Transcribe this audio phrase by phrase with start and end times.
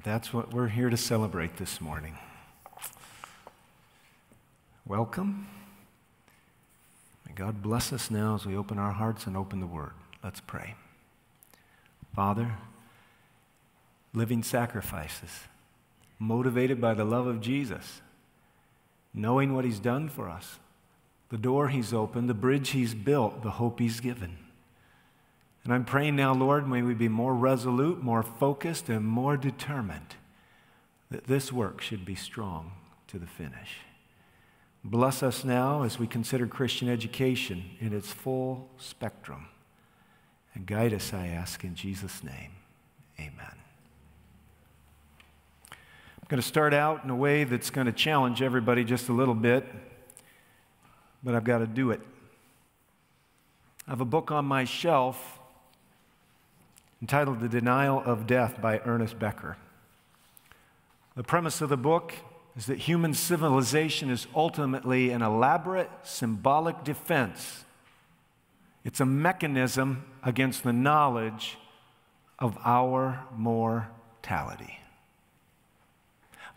[0.00, 2.16] And that's what we're here to celebrate this morning.
[4.86, 5.46] Welcome.
[7.26, 9.92] May God bless us now as we open our hearts and open the Word.
[10.24, 10.74] Let's pray.
[12.16, 12.52] Father,
[14.14, 15.40] living sacrifices,
[16.18, 18.00] motivated by the love of Jesus,
[19.12, 20.60] knowing what He's done for us,
[21.28, 24.38] the door He's opened, the bridge He's built, the hope He's given.
[25.64, 30.14] And I'm praying now, Lord, may we be more resolute, more focused, and more determined
[31.10, 32.72] that this work should be strong
[33.08, 33.78] to the finish.
[34.82, 39.48] Bless us now as we consider Christian education in its full spectrum.
[40.54, 42.52] And guide us, I ask, in Jesus' name.
[43.18, 43.54] Amen.
[45.70, 49.12] I'm going to start out in a way that's going to challenge everybody just a
[49.12, 49.66] little bit,
[51.22, 52.00] but I've got to do it.
[53.86, 55.39] I have a book on my shelf
[57.00, 59.56] entitled The Denial of Death by Ernest Becker.
[61.16, 62.14] The premise of the book
[62.56, 67.64] is that human civilization is ultimately an elaborate symbolic defense.
[68.84, 71.58] It's a mechanism against the knowledge
[72.38, 74.78] of our mortality.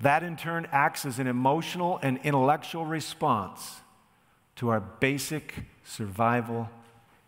[0.01, 3.81] That in turn acts as an emotional and intellectual response
[4.57, 6.69] to our basic survival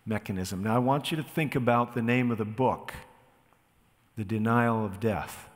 [0.06, 0.64] mechanism.
[0.64, 2.94] Now, I want you to think about the name of the book
[4.18, 5.50] The Denial of Death.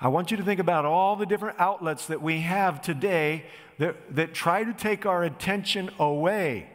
[0.00, 3.44] I want you to think about all the different outlets that we have today
[3.78, 6.68] that, that try to take our attention away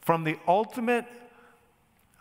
[0.00, 1.04] from the ultimate,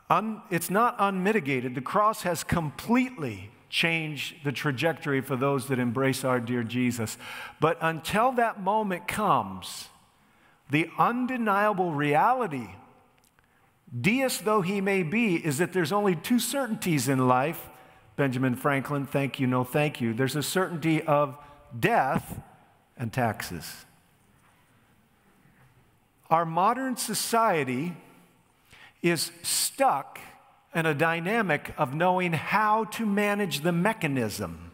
[0.09, 1.75] un, it's not unmitigated.
[1.75, 7.17] The cross has completely changed the trajectory for those that embrace our dear Jesus.
[7.59, 9.87] But until that moment comes,
[10.69, 12.69] the undeniable reality,
[13.99, 17.69] deist though he may be, is that there's only two certainties in life
[18.15, 20.13] Benjamin Franklin, thank you, no thank you.
[20.13, 21.37] There's a certainty of
[21.77, 22.39] death
[22.97, 23.85] and taxes.
[26.29, 27.95] Our modern society
[29.01, 30.19] is stuck
[30.73, 34.71] in a dynamic of knowing how to manage the mechanism.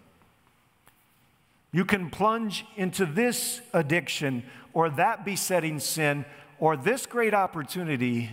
[1.72, 6.25] You can plunge into this addiction or that besetting sin
[6.59, 8.29] or this great opportunity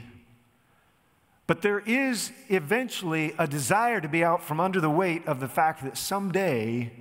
[1.48, 5.48] but there is eventually a desire to be out from under the weight of the
[5.48, 6.92] fact that someday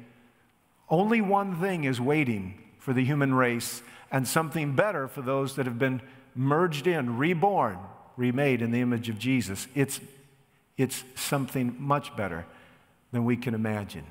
[0.90, 5.66] only one thing is waiting for the human race and something better for those that
[5.66, 6.02] have been
[6.34, 7.78] merged in, reborn,
[8.16, 9.68] remade in the image of Jesus.
[9.75, 10.00] It's,
[10.78, 12.46] it's something much better
[13.12, 14.06] than we can imagine.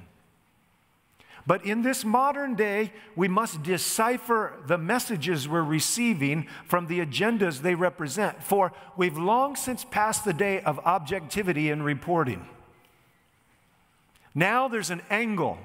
[1.46, 7.60] But in this modern day, we must decipher the messages we're receiving from the agendas
[7.60, 8.42] they represent.
[8.42, 12.48] For we've long since passed the day of objectivity in reporting.
[14.34, 15.58] Now there's an angle,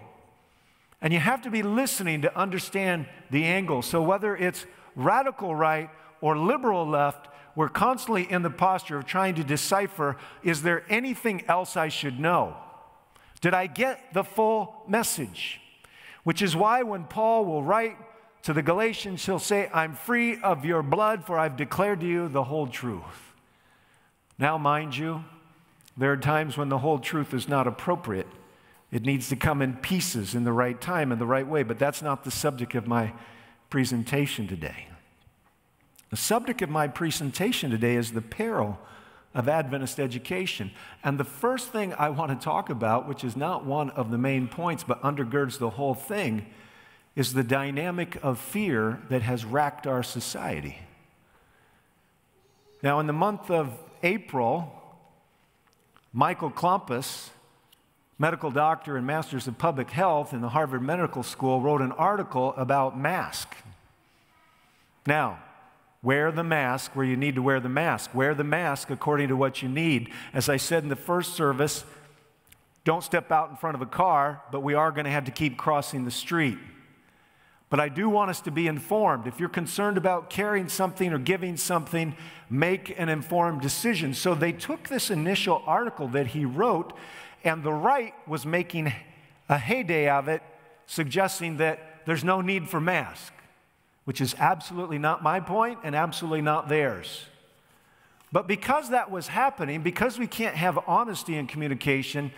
[1.01, 3.81] and you have to be listening to understand the angle.
[3.81, 4.65] So whether it's
[4.95, 5.89] radical right
[6.21, 11.43] or liberal left, we're constantly in the posture of trying to decipher is there anything
[11.47, 12.55] else I should know?
[13.41, 15.60] Did I get the full message?
[16.23, 17.97] Which is why when Paul will write
[18.43, 22.27] to the Galatians, he'll say, I'm free of your blood, for I've declared to you
[22.27, 23.33] the whole truth.
[24.37, 25.23] Now, mind you,
[25.97, 28.27] there are times when the whole truth is not appropriate.
[28.91, 31.79] It needs to come in pieces in the right time, in the right way, but
[31.79, 33.13] that's not the subject of my
[33.69, 34.87] presentation today.
[36.09, 38.79] The subject of my presentation today is the peril
[39.33, 40.71] of Adventist education.
[41.03, 44.17] And the first thing I want to talk about, which is not one of the
[44.17, 46.45] main points but undergirds the whole thing,
[47.15, 50.79] is the dynamic of fear that has racked our society.
[52.83, 54.73] Now, in the month of April,
[56.13, 57.29] Michael Klompas,
[58.17, 62.53] medical doctor and masters of public health in the Harvard Medical School, wrote an article
[62.57, 63.55] about mask.
[65.05, 65.39] Now,
[66.03, 68.15] Wear the mask where you need to wear the mask.
[68.15, 70.11] Wear the mask according to what you need.
[70.33, 71.83] As I said in the first service,
[72.83, 75.31] don't step out in front of a car, but we are going to have to
[75.31, 76.57] keep crossing the street.
[77.69, 79.27] But I do want us to be informed.
[79.27, 82.15] If you're concerned about carrying something or giving something,
[82.49, 84.15] make an informed decision.
[84.15, 86.93] So they took this initial article that he wrote,
[87.43, 88.91] and the right was making
[89.47, 90.41] a heyday of it,
[90.87, 93.31] suggesting that there's no need for masks
[94.11, 97.27] which is absolutely not my point and absolutely not theirs.
[98.29, 102.33] But because that was happening, because we can't have honesty in communication,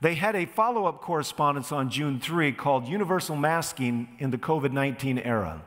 [0.00, 4.70] they had a follow up correspondence on June 3 called Universal Masking in the COVID
[4.70, 5.62] 19 Era.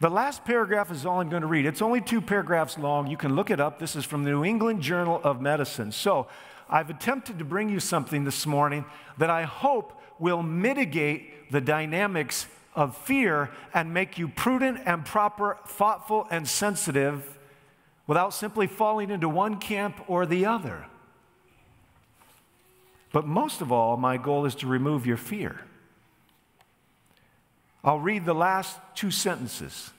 [0.00, 1.66] The last paragraph is all I'm going to read.
[1.66, 3.06] It's only two paragraphs long.
[3.06, 3.78] You can look it up.
[3.78, 5.92] This is from the New England Journal of Medicine.
[5.92, 6.26] So,
[6.68, 8.86] I've attempted to bring you something this morning
[9.18, 15.58] that I hope will mitigate the dynamics of fear and make you prudent and proper,
[15.66, 17.38] thoughtful and sensitive
[18.06, 20.86] without simply falling into one camp or the other.
[23.12, 25.62] But most of all, my goal is to remove your fear.
[27.82, 29.90] I'll read the last two sentences.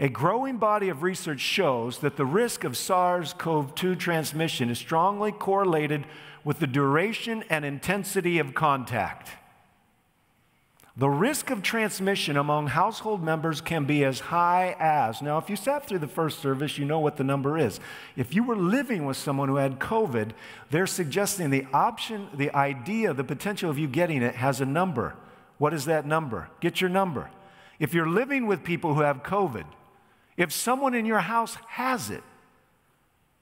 [0.00, 4.78] A growing body of research shows that the risk of SARS CoV 2 transmission is
[4.78, 6.04] strongly correlated
[6.42, 9.30] with the duration and intensity of contact.
[10.96, 15.20] The risk of transmission among household members can be as high as.
[15.20, 17.80] Now, if you sat through the first service, you know what the number is.
[18.16, 20.30] If you were living with someone who had COVID,
[20.70, 25.16] they're suggesting the option, the idea, the potential of you getting it has a number.
[25.58, 26.48] What is that number?
[26.60, 27.28] Get your number.
[27.80, 29.64] If you're living with people who have COVID,
[30.36, 32.22] if someone in your house has it,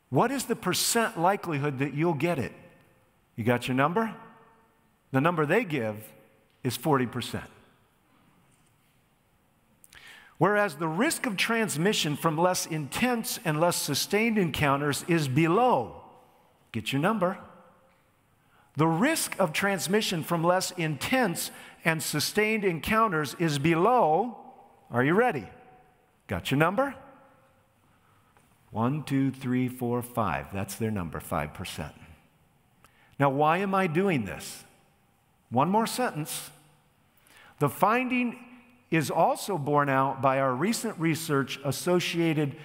[0.09, 2.53] what is the percent likelihood that you'll get it?
[3.37, 4.15] You got your number?
[5.11, 5.97] The number they give
[6.65, 7.43] is 40%.
[10.39, 16.03] Whereas the risk of transmission from less intense and less sustained encounters is below.
[16.73, 17.39] Get your number.
[18.77, 21.51] The risk of transmission from less intense
[21.85, 24.39] and sustained encounters is below.
[24.91, 25.47] Are you ready?
[26.27, 26.95] Got your number?
[28.71, 30.47] One, two, three, four, five.
[30.53, 31.93] That's their number, 5%.
[33.19, 34.65] Now, why am I doing this?
[35.53, 36.51] One more sentence.
[37.59, 38.39] The finding
[38.91, 42.57] is also borne out by our recent research associated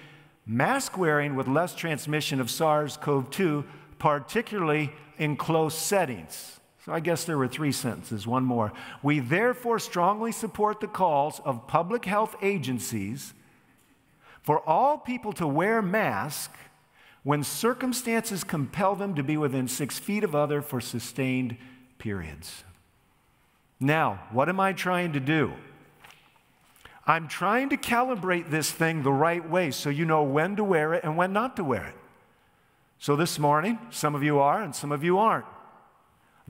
[0.46, 3.64] mask wearing with less transmission of SARS CoV 2,
[3.98, 6.60] particularly in close settings.
[6.86, 8.72] So I guess there were three sentences, one more.
[9.02, 13.34] We therefore strongly support the calls of public health agencies
[14.40, 16.56] for all people to wear masks
[17.22, 21.58] when circumstances compel them to be within six feet of other for sustained
[21.98, 22.64] periods.
[23.80, 25.52] Now, what am I trying to do?
[27.06, 30.92] I'm trying to calibrate this thing the right way so you know when to wear
[30.94, 31.94] it and when not to wear it.
[32.98, 35.46] So this morning, some of you are and some of you aren't.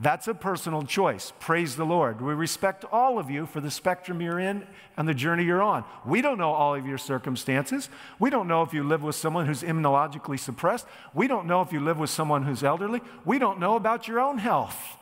[0.01, 1.33] That's a personal choice.
[1.39, 2.21] Praise the Lord.
[2.21, 4.65] We respect all of you for the spectrum you're in
[4.95, 5.83] and the journey you're on.
[6.05, 7.89] We don't know all of your circumstances.
[8.17, 10.87] We don't know if you live with someone who's immunologically suppressed.
[11.13, 13.01] We don't know if you live with someone who's elderly.
[13.25, 14.98] We don't know about your own health.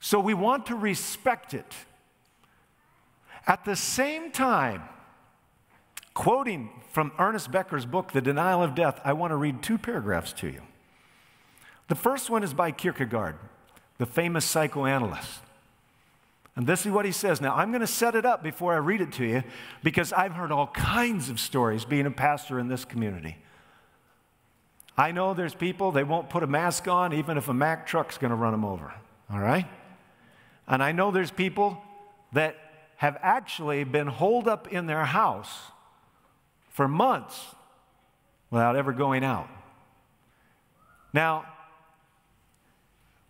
[0.00, 1.74] So we want to respect it.
[3.46, 4.82] At the same time,
[6.14, 10.32] quoting from Ernest Becker's book, The Denial of Death, I want to read two paragraphs
[10.34, 10.62] to you.
[11.88, 13.36] The first one is by Kierkegaard,
[13.96, 15.40] the famous psychoanalyst.
[16.54, 17.40] And this is what he says.
[17.40, 19.44] Now, I'm going to set it up before I read it to you
[19.84, 23.38] because I've heard all kinds of stories being a pastor in this community.
[24.96, 28.18] I know there's people, they won't put a mask on even if a Mack truck's
[28.18, 28.92] going to run them over.
[29.30, 29.66] All right?
[30.68, 31.82] And I know there's people
[32.32, 32.56] that
[32.96, 35.50] have actually been holed up in their house
[36.68, 37.42] for months
[38.50, 39.48] without ever going out.
[41.12, 41.46] Now,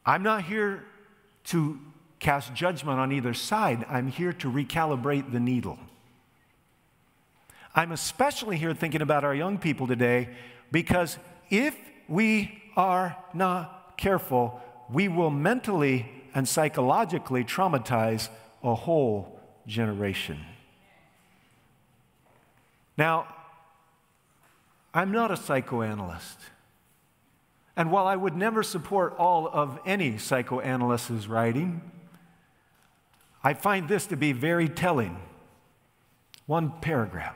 [0.04, 0.84] I'm not here
[1.44, 1.78] to
[2.18, 3.84] cast judgment on either side.
[3.88, 5.78] I'm here to recalibrate the needle.
[7.74, 10.30] I'm especially here thinking about our young people today
[10.72, 11.18] because
[11.50, 11.76] if
[12.08, 14.60] we are not careful,
[14.90, 18.28] we will mentally and psychologically traumatize
[18.62, 20.38] a whole generation.
[22.96, 23.26] Now,
[24.94, 26.38] I'm not a psychoanalyst.
[27.76, 31.82] And while I would never support all of any psychoanalyst's writing,
[33.42, 35.20] I find this to be very telling.
[36.46, 37.34] One paragraph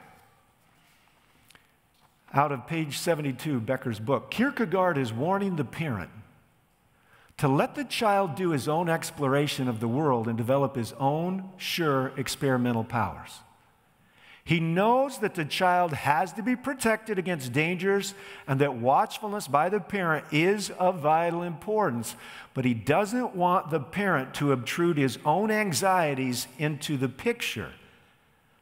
[2.32, 4.30] out of page 72, Becker's book.
[4.30, 6.11] Kierkegaard is warning the parent
[7.39, 11.51] to let the child do his own exploration of the world and develop his own
[11.57, 13.41] sure experimental powers.
[14.45, 18.15] He knows that the child has to be protected against dangers
[18.49, 22.17] and that watchfulness by the parent is of vital importance,
[22.53, 27.71] but he doesn't want the parent to obtrude his own anxieties into the picture,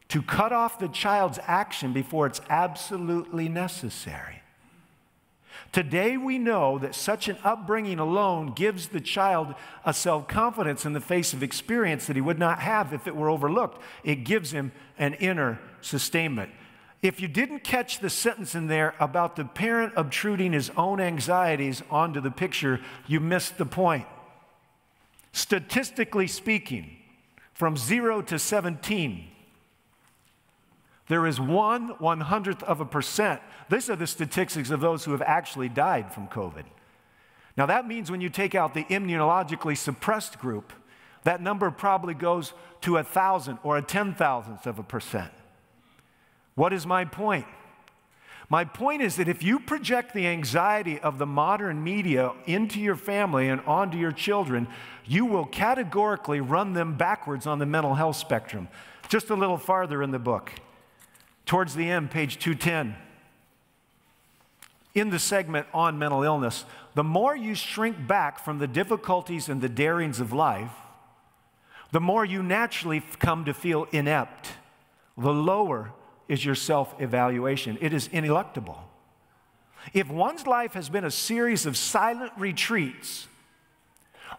[0.08, 4.39] to cut off the child's action before it's absolutely necessary.
[5.72, 10.94] Today, we know that such an upbringing alone gives the child a self confidence in
[10.94, 13.80] the face of experience that he would not have if it were overlooked.
[14.02, 16.50] It gives him an inner sustainment.
[17.02, 21.82] If you didn't catch the sentence in there about the parent obtruding his own anxieties
[21.88, 24.06] onto the picture, you missed the point.
[25.32, 26.96] Statistically speaking,
[27.54, 29.28] from zero to 17,
[31.10, 33.40] there is one one hundredth of a percent.
[33.68, 36.62] These are the statistics of those who have actually died from COVID.
[37.56, 40.72] Now, that means when you take out the immunologically suppressed group,
[41.24, 42.52] that number probably goes
[42.82, 45.32] to a thousand or a ten thousandth of a percent.
[46.54, 47.46] What is my point?
[48.48, 52.96] My point is that if you project the anxiety of the modern media into your
[52.96, 54.68] family and onto your children,
[55.06, 58.68] you will categorically run them backwards on the mental health spectrum.
[59.08, 60.52] Just a little farther in the book,
[61.50, 62.94] towards the end, page 210.
[64.94, 66.64] In the segment on mental illness,
[66.94, 70.70] the more you shrink back from the difficulties and the darings of life,
[71.90, 74.50] the more you naturally come to feel inept,
[75.18, 75.90] the lower
[76.28, 77.76] is your self evaluation.
[77.80, 78.78] It is ineluctable.
[79.92, 83.26] If one's life has been a series of silent retreats,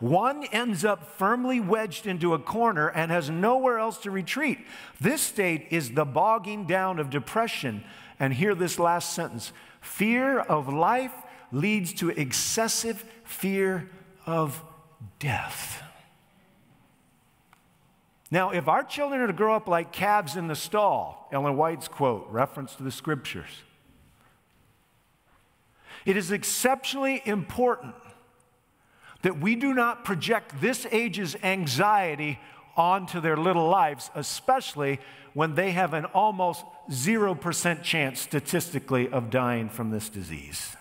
[0.01, 4.57] one ends up firmly wedged into a corner and has nowhere else to retreat.
[4.99, 7.83] This state is the bogging down of depression.
[8.19, 11.13] And hear this last sentence fear of life
[11.51, 13.89] leads to excessive fear
[14.25, 14.63] of
[15.19, 15.83] death.
[18.31, 21.87] Now, if our children are to grow up like calves in the stall, Ellen White's
[21.87, 23.49] quote, reference to the scriptures,
[26.05, 27.93] it is exceptionally important
[29.21, 32.39] that we do not project this age's anxiety
[32.75, 34.99] onto their little lives, especially
[35.33, 40.75] when they have an almost 0% chance statistically of dying from this disease.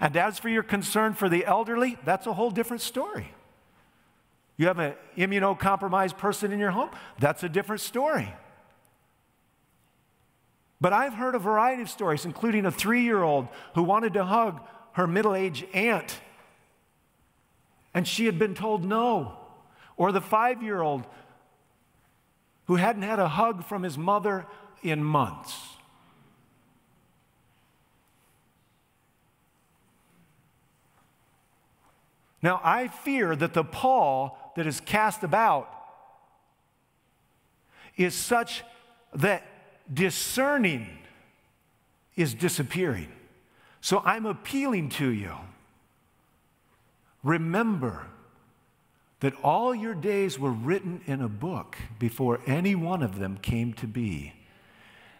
[0.00, 3.32] And as for your concern for the elderly, that's a whole different story.
[4.56, 6.90] You have an immunocompromised person in your home?
[7.18, 8.32] That's a different story.
[10.80, 14.24] But I've heard a variety of stories, including a three year old who wanted to
[14.24, 14.60] hug
[14.92, 16.20] her middle aged aunt,
[17.94, 19.36] and she had been told no.
[19.96, 21.04] Or the five year old
[22.66, 24.46] who hadn't had a hug from his mother
[24.82, 25.56] in months.
[32.40, 35.74] Now, I fear that the pall that is cast about
[37.96, 38.62] is such
[39.14, 39.44] that
[39.92, 40.86] discerning
[42.14, 43.08] is disappearing.
[43.80, 45.32] So I'm appealing to you.
[47.22, 48.06] Remember
[49.20, 53.72] that all your days were written in a book before any one of them came
[53.74, 54.34] to be.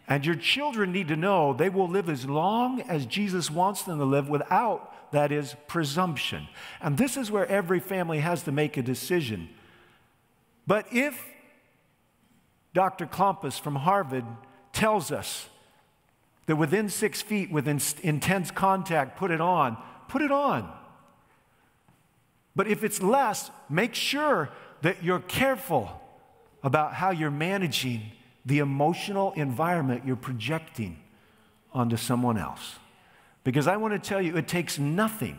[0.06, 3.98] And your children need to know they will live as long as Jesus wants them
[3.98, 6.48] to live without that is presumption.
[6.80, 9.48] And this is where every family has to make a decision.
[10.66, 11.24] But if
[12.74, 13.06] Dr.
[13.06, 14.24] Klompas from Harvard
[14.72, 15.48] tells us
[16.46, 19.76] that within six feet, with intense contact, put it on,
[20.08, 20.72] put it on.
[22.58, 24.48] But if it's less, make sure
[24.82, 26.02] that you're careful
[26.64, 28.10] about how you're managing
[28.44, 30.98] the emotional environment you're projecting
[31.72, 32.80] onto someone else.
[33.44, 35.38] Because I want to tell you, it takes nothing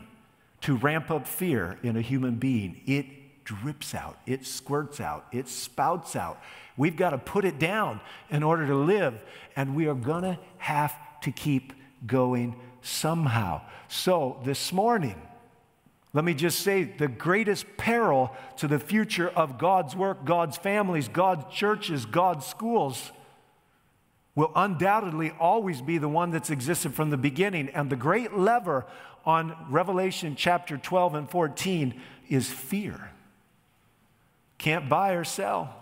[0.62, 2.80] to ramp up fear in a human being.
[2.86, 6.42] It drips out, it squirts out, it spouts out.
[6.78, 8.00] We've got to put it down
[8.30, 9.22] in order to live,
[9.58, 11.74] and we are going to have to keep
[12.08, 13.60] going somehow.
[13.90, 15.22] So, this morning,
[16.13, 21.08] let me just say the greatest peril to the future of God's work, God's families,
[21.08, 23.12] God's churches, God's schools
[24.34, 27.70] will undoubtedly always be the one that's existed from the beginning.
[27.70, 28.86] And the great lever
[29.25, 32.00] on Revelation chapter 12 and 14
[32.30, 33.12] is fear.
[34.58, 35.75] Can't buy or sell,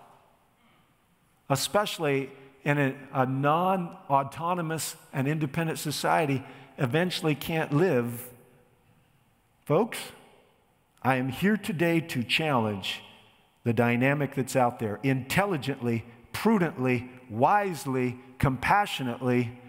[1.49, 2.31] especially
[2.63, 6.43] in a, a non autonomous and independent society,
[6.77, 8.27] eventually can't live.
[9.67, 9.97] Folks,
[11.03, 13.01] I am here today to challenge
[13.65, 19.59] the dynamic that's out there intelligently, prudently, wisely, compassionately,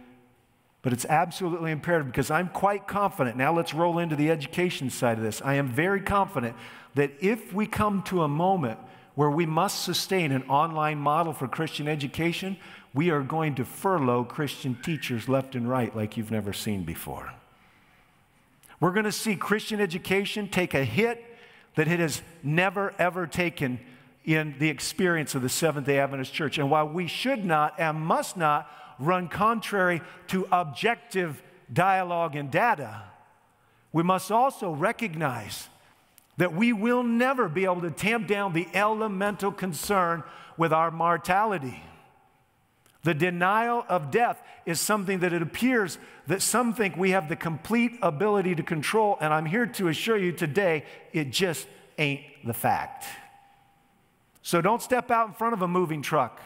[0.83, 3.37] but it's absolutely imperative because I'm quite confident.
[3.37, 5.43] Now let's roll into the education side of this.
[5.45, 6.55] I am very confident
[6.95, 8.79] that if we come to a moment
[9.17, 12.57] where we must sustain an online model for Christian education,
[12.95, 17.33] we are going to furlough Christian teachers left and right like you've never seen before.
[18.81, 21.25] We're going to see Christian education take a hit
[21.75, 23.81] that it has never, ever taken
[24.25, 26.59] in the experience of the Seventh day Adventist Church.
[26.59, 31.43] And while we should not and must not run contrary to objective
[31.73, 33.03] dialogue and data,
[33.93, 35.69] we must also recognize
[36.37, 40.23] that we will never be able to tamp down the elemental concern
[40.57, 41.83] with our mortality.
[43.05, 47.37] The denial of death is something that it appears that some think we have the
[47.37, 52.55] complete ability to control, and I'm here to assure you today it just ain't the
[52.55, 53.05] fact.
[54.43, 56.41] So don't step out in front of a moving truck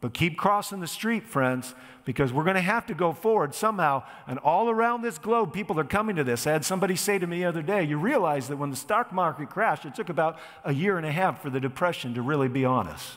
[0.00, 4.02] But keep crossing the street, friends, because we're going to have to go forward somehow.
[4.26, 6.46] And all around this globe, people are coming to this.
[6.46, 9.14] I had somebody say to me the other day, You realize that when the stock
[9.14, 12.48] market crashed, it took about a year and a half for the depression to really
[12.48, 13.16] be on us.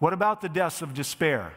[0.00, 1.52] What about the deaths of despair?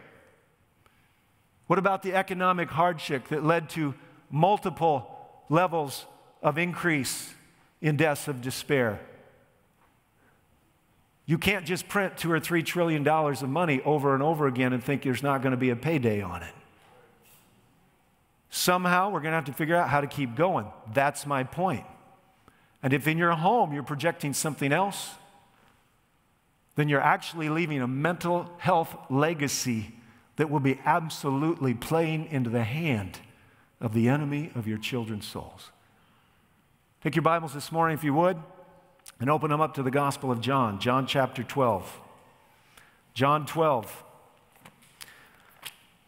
[1.68, 3.96] What about the economic hardship that led to
[4.30, 5.10] multiple
[5.50, 6.06] levels
[6.42, 7.34] of increase
[7.82, 9.00] in deaths of despair?
[11.26, 14.74] You can't just print two or three trillion dollars of money over and over again
[14.74, 16.54] and think there's not going to be a payday on it.
[18.50, 20.68] Somehow we're going to have to figure out how to keep going.
[20.94, 21.86] That's my point.
[22.84, 25.12] And if in your home you're projecting something else,
[26.76, 29.94] then you're actually leaving a mental health legacy
[30.38, 33.20] that will be absolutely playing into the hand
[33.80, 35.72] of the enemy of your children's souls.
[37.04, 38.38] Take your Bibles this morning, if you would
[39.20, 42.00] and open them up to the Gospel of John, John chapter 12.
[43.14, 44.04] John 12.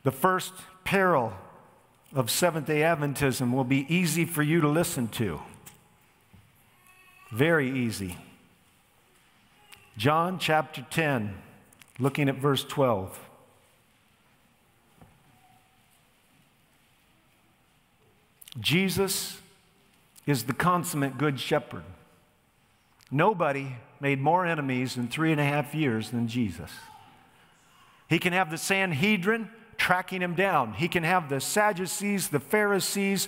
[0.04, 0.54] The first
[0.84, 1.34] peril
[2.14, 5.42] of Seventh day Adventism will be easy for you to listen to.
[7.32, 8.18] Very easy.
[9.98, 11.34] John chapter 10,
[12.00, 13.18] looking at verse 12.
[18.60, 19.40] Jesus
[20.26, 21.84] is the consummate good shepherd.
[23.10, 26.72] Nobody made more enemies in three and a half years than Jesus.
[28.10, 33.28] He can have the Sanhedrin tracking him down, he can have the Sadducees, the Pharisees,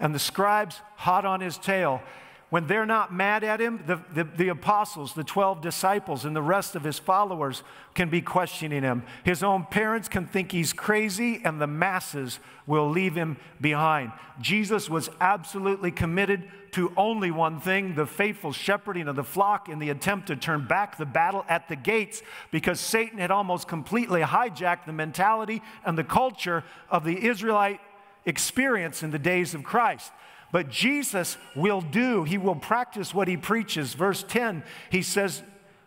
[0.00, 2.02] and the scribes hot on his tail
[2.50, 6.42] when they're not mad at him, the, the, the, apostles, the 12 disciples, and the
[6.42, 7.62] rest of his followers
[7.94, 9.02] can be questioning him.
[9.22, 14.12] His own parents can think he's crazy, and the masses will leave him behind.
[14.40, 19.78] Jesus was absolutely committed to only one thing the faithful shepherding of the flock in
[19.78, 24.22] the attempt to turn back the battle at the gates because Satan had almost completely
[24.22, 27.80] hijacked the mentality and the culture of the Israelite
[28.24, 30.12] experience in the days of Christ.
[30.50, 33.94] But Jesus will do, he will practice what he preaches.
[33.94, 35.42] Verse 10, he says,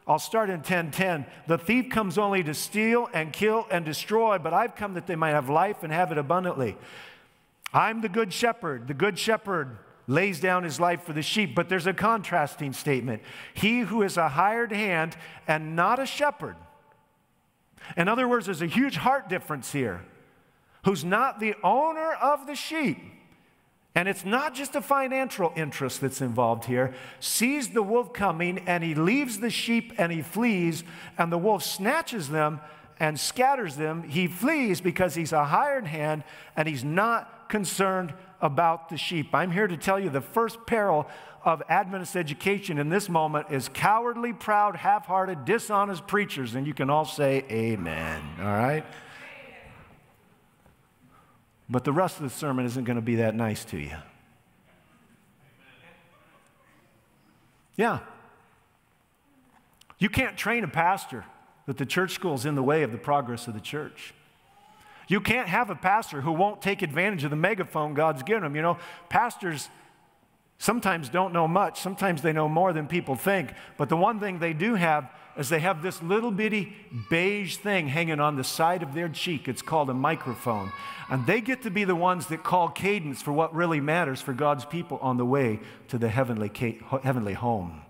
[0.07, 1.25] I'll start in 10:10.
[1.47, 5.15] The thief comes only to steal and kill and destroy, but I've come that they
[5.15, 6.75] might have life and have it abundantly.
[7.73, 8.88] I'm the good shepherd.
[8.88, 13.21] The good shepherd lays down his life for the sheep, but there's a contrasting statement.
[13.53, 15.15] He who is a hired hand
[15.47, 16.55] and not a shepherd.
[17.95, 20.03] In other words, there's a huge heart difference here.
[20.83, 22.97] Who's not the owner of the sheep
[23.93, 28.84] and it's not just a financial interest that's involved here, sees the wolf coming and
[28.84, 30.84] he leaves the sheep and he flees,
[31.17, 32.62] and the wolf snatches them
[32.99, 34.04] and scatters them.
[34.04, 36.23] He flees because he's a hired hand
[36.56, 39.34] and he's not concerned about the sheep.
[39.34, 41.08] I'm here to tell you the first peril
[41.43, 46.56] of Adventist education in this moment is cowardly, proud, half hearted, dishonest preachers.
[46.56, 48.21] And you can all say, Amen.
[48.39, 48.86] All right?
[51.71, 53.95] But the rest of the sermon isn't going to be that nice to you.
[57.77, 57.99] Yeah.
[59.97, 61.23] You can't train a pastor
[61.67, 64.13] that the church school is in the way of the progress of the church.
[65.07, 68.55] You can't have a pastor who won't take advantage of the megaphone God's given him.
[68.55, 69.69] You know, pastors
[70.57, 73.53] sometimes don't know much, sometimes they know more than people think.
[73.77, 76.73] But the one thing they do have is they have this little bitty
[77.09, 79.47] beige thing hanging on the side of their cheek.
[79.47, 80.71] It's called a microphone.
[81.09, 84.33] And they get to be the ones that call cadence for what really matters for
[84.33, 86.51] God's people on the way to the heavenly,
[87.03, 87.81] heavenly home.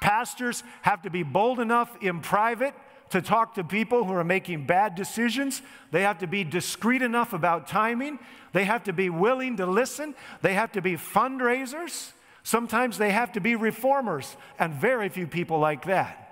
[0.00, 2.74] Pastors have to be bold enough in private
[3.10, 5.62] to talk to people who are making bad decisions.
[5.90, 8.18] They have to be discreet enough about timing.
[8.52, 10.14] They have to be willing to listen.
[10.42, 12.12] They have to be fundraisers.
[12.42, 16.29] Sometimes they have to be reformers, and very few people like that.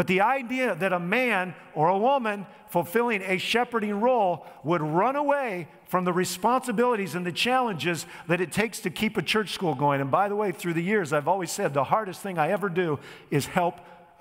[0.00, 5.14] But the idea that a man or a woman fulfilling a shepherding role would run
[5.14, 9.74] away from the responsibilities and the challenges that it takes to keep a church school
[9.74, 10.00] going.
[10.00, 12.70] And by the way, through the years, I've always said the hardest thing I ever
[12.70, 12.98] do
[13.30, 13.78] is help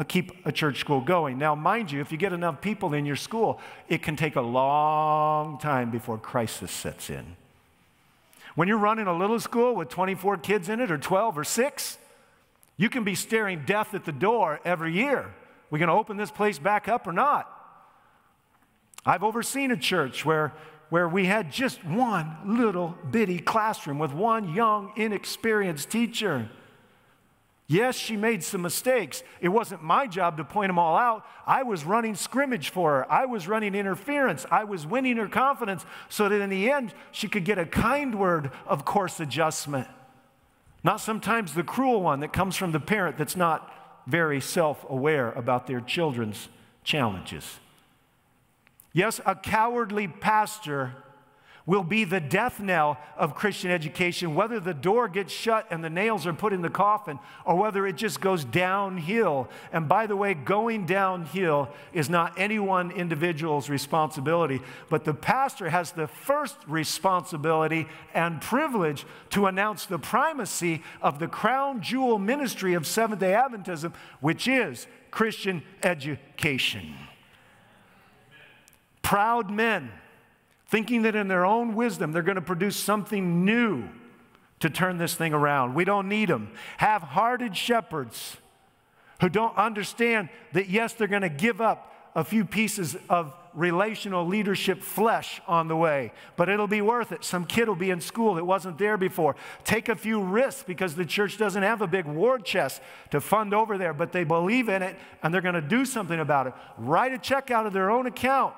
[0.09, 1.37] keep a church school going.
[1.37, 4.41] Now, mind you, if you get enough people in your school, it can take a
[4.41, 7.37] long time before crisis sets in.
[8.55, 11.97] When you're running a little school with 24 kids in it, or 12 or 6,
[12.75, 15.33] you can be staring death at the door every year
[15.69, 17.49] we going to open this place back up or not?
[19.05, 20.53] I've overseen a church where,
[20.89, 26.49] where we had just one little bitty classroom with one young, inexperienced teacher.
[27.67, 29.21] Yes, she made some mistakes.
[29.41, 31.23] It wasn't my job to point them all out.
[31.45, 33.11] I was running scrimmage for her.
[33.11, 34.43] I was running interference.
[34.49, 38.19] I was winning her confidence so that in the end she could get a kind
[38.19, 39.87] word of course adjustment.
[40.83, 43.71] Not sometimes the cruel one that comes from the parent that's not
[44.09, 46.49] very self aware about their children's
[46.83, 47.59] challenges.
[48.91, 50.95] Yes, a cowardly pastor
[51.69, 55.89] will be the death knell of Christian education, whether the door gets shut and the
[55.89, 59.47] nails are put in the coffin, or whether it just goes downhill.
[59.71, 65.69] And by the way, going downhill is not any one individual's responsibility, but the pastor
[65.69, 72.73] has the first responsibility and privilege to announce the primacy of the crown jewel ministry
[72.73, 76.95] of Seventh day Adventism, which is Christian education.
[79.03, 79.91] Proud men
[80.69, 83.83] thinking that in their own wisdom they're going to produce something new
[84.59, 85.73] to turn this thing around.
[85.73, 86.51] We don't need them.
[86.77, 88.37] Have hearted shepherds
[89.21, 94.25] who don't understand that, yes, they're going to give up a few pieces of relational
[94.25, 97.23] leadership flesh on the way, but it'll be worth it.
[97.23, 99.35] Some kid will be in school that wasn't there before.
[99.63, 103.53] Take a few risks because the church doesn't have a big war chest to fund
[103.53, 106.53] over there, but they believe in it and they're going to do something about it.
[106.77, 108.53] Write a check out of their own account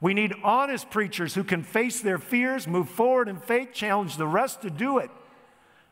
[0.00, 4.26] we need honest preachers who can face their fears, move forward in faith, challenge the
[4.26, 5.10] rest to do it,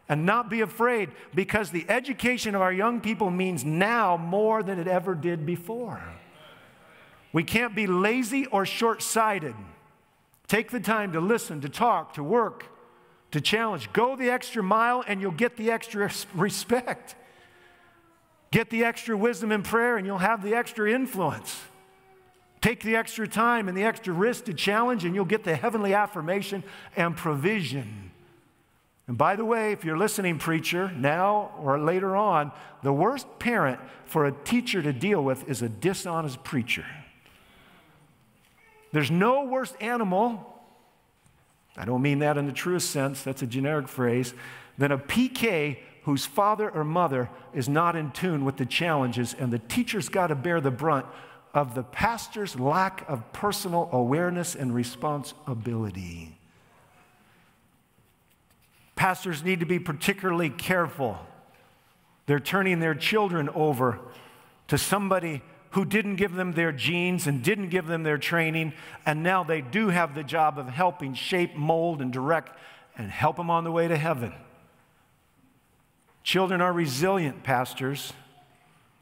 [0.08, 4.78] and not be afraid because the education of our young people means now more than
[4.78, 6.02] it ever did before.
[7.32, 9.54] We can't be lazy or short sighted.
[10.46, 12.64] Take the time to listen, to talk, to work,
[13.32, 13.92] to challenge.
[13.92, 17.14] Go the extra mile and you'll get the extra respect.
[18.50, 21.60] Get the extra wisdom in prayer and you'll have the extra influence.
[22.60, 25.94] Take the extra time and the extra risk to challenge, and you'll get the heavenly
[25.94, 26.64] affirmation
[26.96, 28.10] and provision.
[29.06, 33.80] And by the way, if you're listening, preacher, now or later on, the worst parent
[34.04, 36.84] for a teacher to deal with is a dishonest preacher.
[38.92, 40.60] There's no worse animal,
[41.76, 44.34] I don't mean that in the truest sense, that's a generic phrase,
[44.76, 49.52] than a PK whose father or mother is not in tune with the challenges, and
[49.52, 51.06] the teacher's got to bear the brunt
[51.54, 56.38] of the pastor's lack of personal awareness and responsibility.
[58.96, 61.18] Pastors need to be particularly careful.
[62.26, 64.00] They're turning their children over
[64.68, 68.72] to somebody who didn't give them their genes and didn't give them their training,
[69.06, 72.58] and now they do have the job of helping shape, mold, and direct
[72.96, 74.34] and help them on the way to heaven.
[76.24, 78.12] Children are resilient, pastors.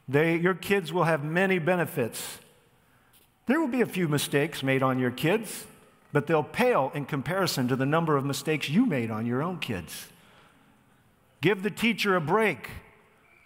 [0.07, 2.39] They, your kids will have many benefits.
[3.45, 5.65] There will be a few mistakes made on your kids,
[6.13, 9.59] but they'll pale in comparison to the number of mistakes you made on your own
[9.59, 10.07] kids.
[11.41, 12.69] Give the teacher a break.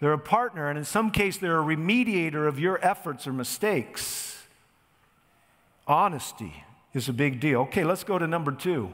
[0.00, 4.42] They're a partner, and in some case, they're a remediator of your efforts or mistakes.
[5.86, 7.60] Honesty is a big deal.
[7.62, 8.92] Okay, let's go to number two.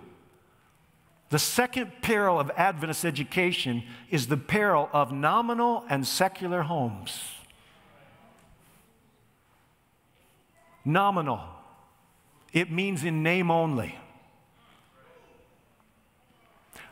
[1.31, 7.21] The second peril of Adventist education is the peril of nominal and secular homes.
[10.89, 11.41] Nominal,
[12.55, 13.95] it means in name only.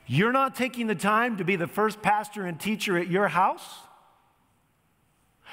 [0.06, 3.78] You're not taking the time to be the first pastor and teacher at your house,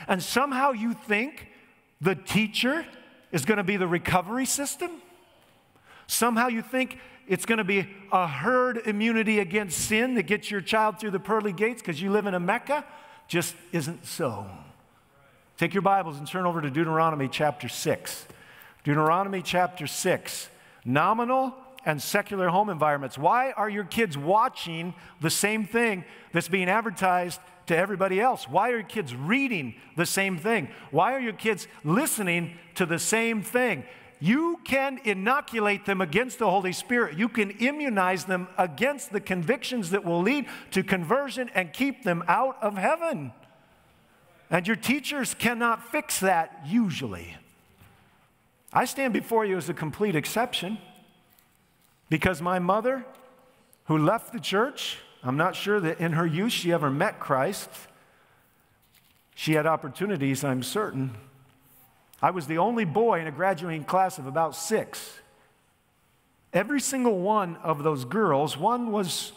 [0.09, 1.47] and somehow you think
[2.01, 2.85] the teacher
[3.31, 4.91] is going to be the recovery system.
[6.07, 10.59] Somehow you think it's going to be a herd immunity against sin that gets your
[10.59, 12.83] child through the pearly gates because you live in a Mecca.
[13.29, 14.45] Just isn't so.
[15.57, 18.25] Take your Bibles and turn over to Deuteronomy chapter 6.
[18.83, 20.49] Deuteronomy chapter 6.
[20.85, 21.53] Nominal
[21.85, 23.17] and secular home environments.
[23.17, 28.47] Why are your kids watching the same thing that's being advertised to everybody else?
[28.47, 30.69] Why are your kids reading the same thing?
[30.91, 33.83] Why are your kids listening to the same thing?
[34.19, 37.17] You can inoculate them against the Holy Spirit.
[37.17, 42.23] You can immunize them against the convictions that will lead to conversion and keep them
[42.27, 43.33] out of heaven.
[44.49, 47.35] And your teachers cannot fix that usually.
[48.75, 50.79] I stand before you as a complete exception
[52.09, 53.05] because my mother,
[53.85, 57.69] who left the church, I'm not sure that in her youth she ever met Christ.
[59.35, 61.11] She had opportunities, I'm certain.
[62.19, 65.19] I was the only boy in a graduating class of about six.
[66.51, 69.33] Every single one of those girls, one was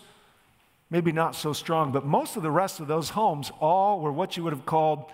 [0.89, 4.37] maybe not so strong, but most of the rest of those homes all were what
[4.37, 5.11] you would have called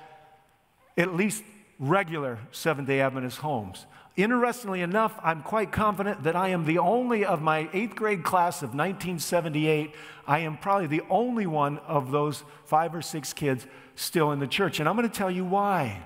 [0.97, 1.43] at least
[1.79, 3.87] regular Seventh day Adventist homes.
[4.17, 8.59] Interestingly enough, I'm quite confident that I am the only of my eighth grade class
[8.63, 9.95] of 1978.
[10.27, 14.47] I am probably the only one of those five or six kids still in the
[14.47, 14.81] church.
[14.81, 16.03] And I'm going to tell you why.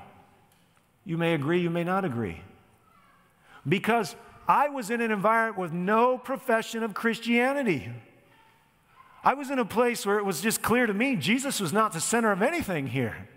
[1.04, 2.42] You may agree, you may not agree.
[3.68, 4.14] Because
[4.46, 7.90] I was in an environment with no profession of Christianity.
[9.24, 11.92] I was in a place where it was just clear to me Jesus was not
[11.92, 13.28] the center of anything here.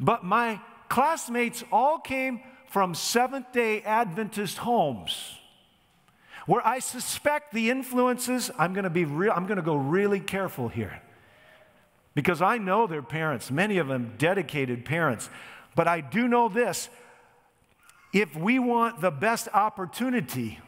[0.00, 0.58] But my
[0.88, 2.40] classmates all came
[2.72, 5.38] from Seventh day Adventist homes
[6.46, 10.20] where I suspect the influences, I'm going to be real, I'm going to go really
[10.20, 11.02] careful here.
[12.14, 15.28] Because I know their parents, many of them dedicated parents.
[15.74, 16.88] But I do know this
[18.12, 20.58] if we want the best opportunity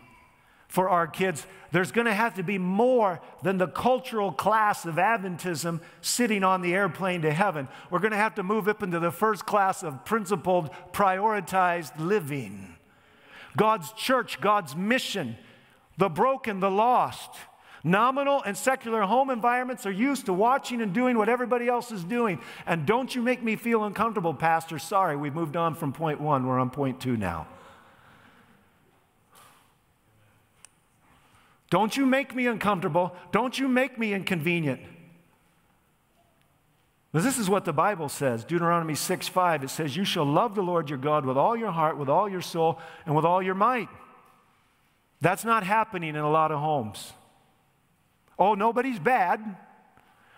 [0.74, 4.96] for our kids, there's going to have to be more than the cultural class of
[4.96, 7.68] Adventism sitting on the airplane to heaven.
[7.90, 12.74] We're going to have to move up into the first class of principled, prioritized living.
[13.56, 15.36] God's church, God's mission,
[15.96, 17.30] the broken, the lost.
[17.84, 22.02] Nominal and secular home environments are used to watching and doing what everybody else is
[22.02, 22.40] doing.
[22.66, 24.80] And don't you make me feel uncomfortable, Pastor.
[24.80, 26.48] Sorry, we've moved on from point one.
[26.48, 27.46] We're on point two now.
[31.74, 33.16] Don't you make me uncomfortable.
[33.32, 34.80] Don't you make me inconvenient.
[37.12, 39.64] This is what the Bible says Deuteronomy 6 5.
[39.64, 42.28] It says, You shall love the Lord your God with all your heart, with all
[42.28, 43.88] your soul, and with all your might.
[45.20, 47.12] That's not happening in a lot of homes.
[48.38, 49.56] Oh, nobody's bad.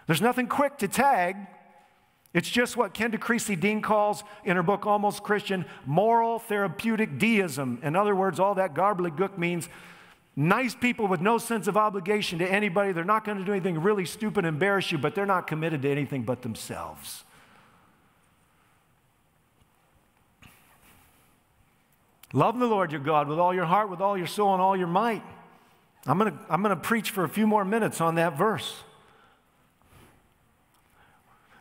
[0.07, 1.37] There's nothing quick to tag.
[2.33, 7.79] It's just what Kenda Creasy Dean calls in her book Almost Christian moral therapeutic deism.
[7.83, 9.69] In other words, all that gobbledygook means
[10.37, 12.93] nice people with no sense of obligation to anybody.
[12.93, 15.83] They're not going to do anything really stupid, and embarrass you, but they're not committed
[15.83, 17.25] to anything but themselves.
[22.33, 24.77] Love the Lord your God with all your heart, with all your soul, and all
[24.77, 25.23] your might.
[26.07, 28.83] I'm going to I'm going to preach for a few more minutes on that verse.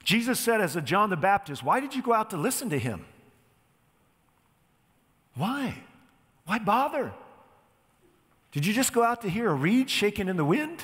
[0.04, 2.78] Jesus said, as a John the Baptist, Why did you go out to listen to
[2.78, 3.06] him?
[5.34, 5.76] Why?
[6.46, 7.14] Why bother?
[8.56, 10.82] Did you just go out to hear a reed shaking in the wind?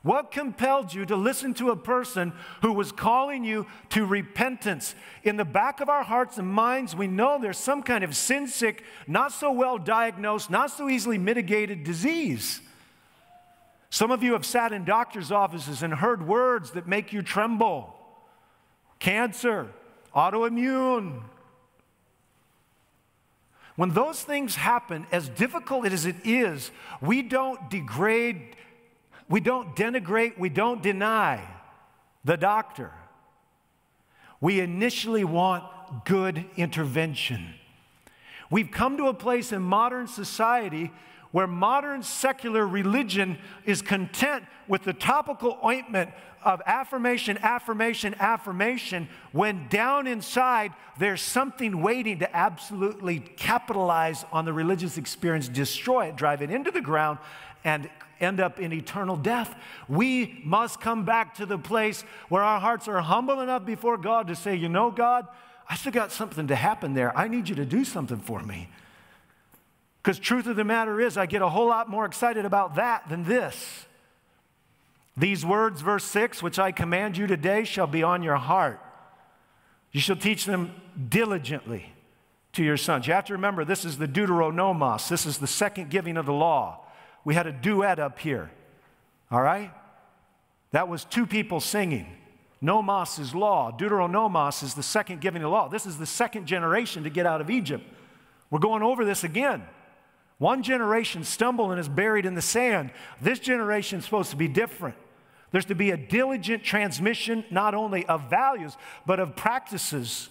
[0.00, 4.94] What compelled you to listen to a person who was calling you to repentance?
[5.22, 8.48] In the back of our hearts and minds, we know there's some kind of sin
[8.48, 12.62] sick, not so well diagnosed, not so easily mitigated disease.
[13.90, 17.94] Some of you have sat in doctor's offices and heard words that make you tremble
[19.00, 19.68] cancer,
[20.16, 21.20] autoimmune.
[23.76, 28.56] When those things happen, as difficult as it is, we don't degrade
[29.32, 31.48] we don't denigrate, we don't deny
[32.22, 32.92] the doctor.
[34.42, 35.64] We initially want
[36.04, 37.54] good intervention.
[38.50, 40.92] We've come to a place in modern society
[41.32, 46.10] where modern secular religion is content with the topical ointment
[46.44, 54.52] of affirmation, affirmation, affirmation, when down inside there's something waiting to absolutely capitalize on the
[54.52, 57.18] religious experience, destroy it, drive it into the ground,
[57.64, 57.88] and
[58.20, 59.54] end up in eternal death.
[59.88, 64.28] We must come back to the place where our hearts are humble enough before God
[64.28, 65.26] to say, You know, God,
[65.68, 67.16] I still got something to happen there.
[67.16, 68.68] I need you to do something for me.
[70.02, 73.08] Because, truth of the matter is, I get a whole lot more excited about that
[73.08, 73.86] than this.
[75.16, 78.80] These words, verse 6, which I command you today, shall be on your heart.
[79.92, 80.74] You shall teach them
[81.08, 81.92] diligently
[82.54, 83.06] to your sons.
[83.06, 85.08] You have to remember, this is the Deuteronomos.
[85.08, 86.82] This is the second giving of the law
[87.24, 88.50] we had a duet up here.
[89.30, 89.70] All right?
[90.72, 92.06] That was two people singing.
[92.60, 93.70] Nomos is law.
[93.70, 95.68] Deuteronomos is the second giving of the law.
[95.68, 97.84] This is the second generation to get out of Egypt.
[98.50, 99.62] We're going over this again.
[100.42, 102.90] One generation stumbled and is buried in the sand.
[103.20, 104.96] This generation is supposed to be different.
[105.52, 108.76] There's to be a diligent transmission not only of values,
[109.06, 110.30] but of practices,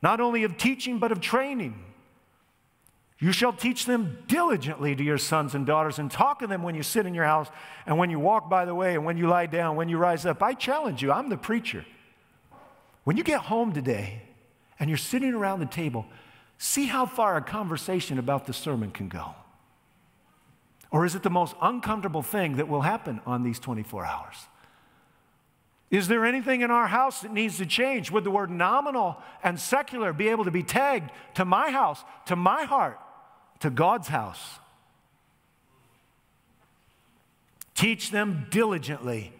[0.00, 1.74] not only of teaching, but of training.
[3.18, 6.76] You shall teach them diligently to your sons and daughters, and talk to them when
[6.76, 7.48] you sit in your house,
[7.86, 10.24] and when you walk by the way, and when you lie down, when you rise
[10.24, 10.40] up.
[10.40, 11.84] I challenge you, I'm the preacher.
[13.02, 14.22] When you get home today
[14.78, 16.06] and you're sitting around the table,
[16.60, 19.34] see how far a conversation about the sermon can go.
[20.92, 24.36] Or is it the most uncomfortable thing that will happen on these 24 hours?
[25.90, 28.12] Is there anything in our house that needs to change?
[28.12, 32.36] Would the word nominal and secular be able to be tagged to my house, to
[32.36, 32.98] my heart?
[33.60, 34.58] to God's house.
[37.74, 39.32] Teach them diligently.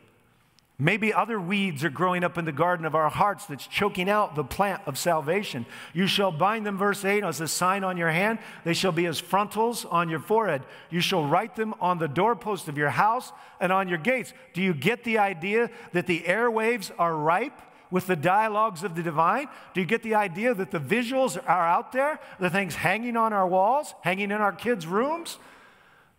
[0.81, 4.35] Maybe other weeds are growing up in the garden of our hearts that's choking out
[4.35, 5.66] the plant of salvation.
[5.93, 8.38] You shall bind them, verse 8, as a sign on your hand.
[8.64, 10.62] They shall be as frontals on your forehead.
[10.88, 14.33] You shall write them on the doorpost of your house and on your gates.
[14.55, 17.61] Do you get the idea that the airwaves are ripe?
[17.93, 19.49] with the dialogues of the divine?
[19.75, 23.33] Do you get the idea that the visuals are out there, the things hanging on
[23.33, 25.38] our walls, hanging in our kids' rooms?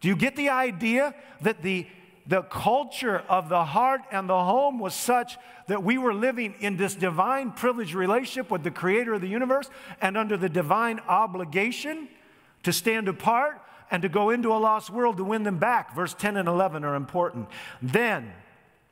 [0.01, 1.87] Do you get the idea that the
[2.31, 6.77] the culture of the heart and the home was such that we were living in
[6.77, 9.69] this divine privileged relationship with the creator of the universe
[10.01, 12.07] and under the divine obligation
[12.63, 15.93] to stand apart and to go into a lost world to win them back.
[15.93, 17.49] Verse 10 and 11 are important.
[17.81, 18.31] Then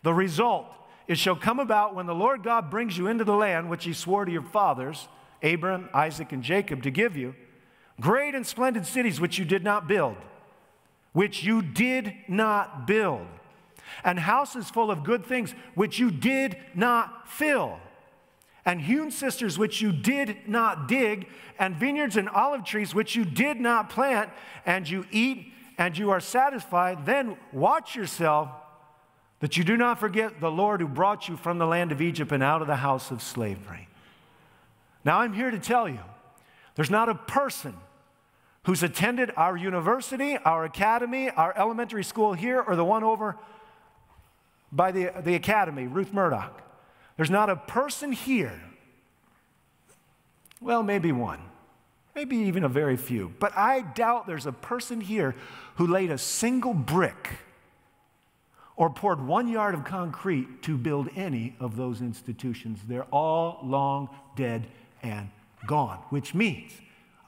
[0.04, 0.65] the result
[1.08, 3.93] it shall come about when the Lord God brings you into the land which he
[3.93, 5.08] swore to your fathers,
[5.43, 7.36] Abraham, Isaac, and Jacob, to give you,
[8.02, 10.17] great and splendid cities which you did not build
[11.13, 13.28] which you did not build,
[14.04, 17.80] and houses full of good things, which you did not fill,
[18.65, 23.26] and hewn cisterns, which you did not dig, and vineyards and olive trees, which you
[23.26, 24.30] did not plant,
[24.65, 28.50] and you eat and you are satisfied, then watch yourself
[29.39, 32.34] that you do not forget the Lord who brought you from the land of Egypt
[32.34, 33.88] and out of the house of slavery.
[35.06, 36.00] Now, I'm here to tell you
[36.76, 37.74] there's not a person
[38.70, 43.36] who's attended our university, our academy, our elementary school here, or the one over
[44.72, 46.62] by the, the academy, Ruth Murdoch.
[47.18, 48.62] There's not a person here,
[50.62, 51.40] well, maybe one,
[52.14, 55.34] maybe even a very few, but I doubt there's a person here
[55.78, 57.40] who laid a single brick
[58.76, 62.82] or poured one yard of concrete to build any of those institutions.
[62.88, 64.68] They're all long dead
[65.02, 65.30] and
[65.66, 66.72] gone, which means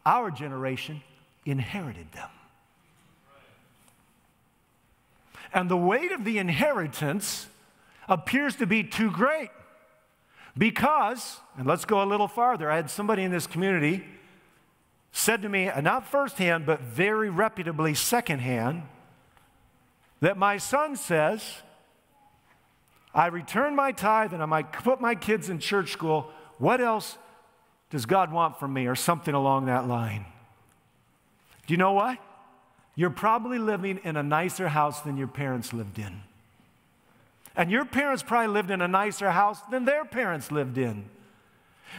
[0.06, 1.02] our generation
[1.46, 2.30] inherited them.
[5.54, 7.48] And the weight of the inheritance
[8.08, 9.50] appears to be too great
[10.58, 14.06] because, and let's go a little farther, I had somebody in this community
[15.12, 18.84] said to me, not firsthand, but very reputably secondhand,
[20.22, 21.58] that my son says,
[23.14, 26.32] I return my tithe and I might put my kids in church school.
[26.60, 27.18] What else
[27.90, 28.88] does God want from me?
[28.88, 30.26] Or something along that line.
[31.68, 32.18] Do you know what?
[32.96, 36.22] You're probably living in a nicer house than your parents lived in.
[37.56, 41.06] And your parents probably lived in a nicer house than their parents lived in.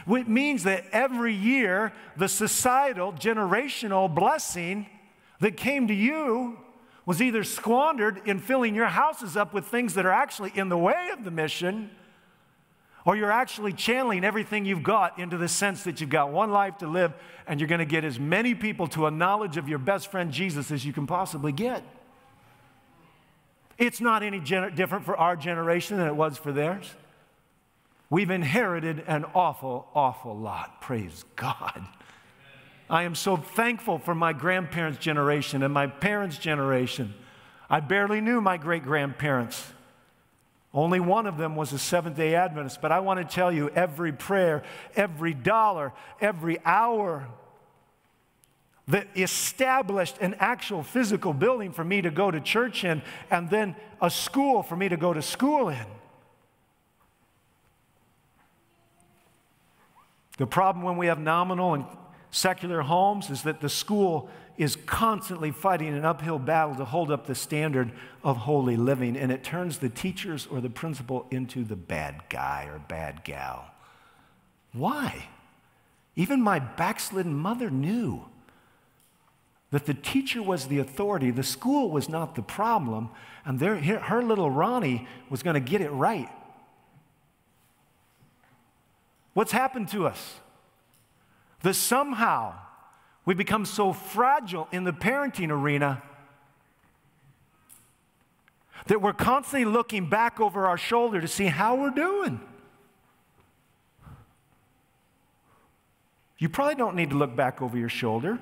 [0.05, 4.87] Which means that every year, the societal, generational blessing
[5.39, 6.57] that came to you
[7.05, 10.77] was either squandered in filling your houses up with things that are actually in the
[10.77, 11.91] way of the mission
[13.05, 16.77] or you're actually channeling everything you've got into the sense that you've got one life
[16.77, 17.13] to live
[17.47, 20.31] and you're going to get as many people to a knowledge of your best friend
[20.31, 21.83] Jesus as you can possibly get.
[23.77, 26.93] It's not any different for our generation than it was for theirs.
[28.09, 30.81] We've inherited an awful, awful lot.
[30.81, 31.85] Praise God.
[32.89, 37.15] I am so thankful for my grandparents' generation and my parents' generation.
[37.69, 39.73] I barely knew my great grandparents.
[40.73, 43.69] Only one of them was a Seventh day Adventist, but I want to tell you
[43.69, 44.63] every prayer,
[44.95, 47.27] every dollar, every hour
[48.87, 53.75] that established an actual physical building for me to go to church in, and then
[54.01, 55.85] a school for me to go to school in.
[60.37, 61.85] The problem when we have nominal and
[62.33, 67.25] secular homes is that the school is constantly fighting an uphill battle to hold up
[67.25, 67.91] the standard
[68.23, 72.67] of holy living, and it turns the teachers or the principal into the bad guy
[72.71, 73.65] or bad gal.
[74.73, 75.27] Why?
[76.15, 78.25] Even my backslidden mother knew
[79.71, 83.09] that the teacher was the authority, the school was not the problem,
[83.45, 86.29] and her little Ronnie was going to get it right.
[89.33, 90.35] What's happened to us?
[91.63, 92.53] That somehow
[93.25, 96.03] we become so fragile in the parenting arena
[98.87, 102.39] that we're constantly looking back over our shoulder to see how we're doing.
[106.37, 108.39] You probably don't need to look back over your shoulder.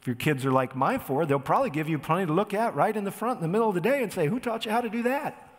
[0.00, 2.74] If your kids are like my four, they'll probably give you plenty to look at
[2.74, 4.72] right in the front in the middle of the day and say, Who taught you
[4.72, 5.53] how to do that?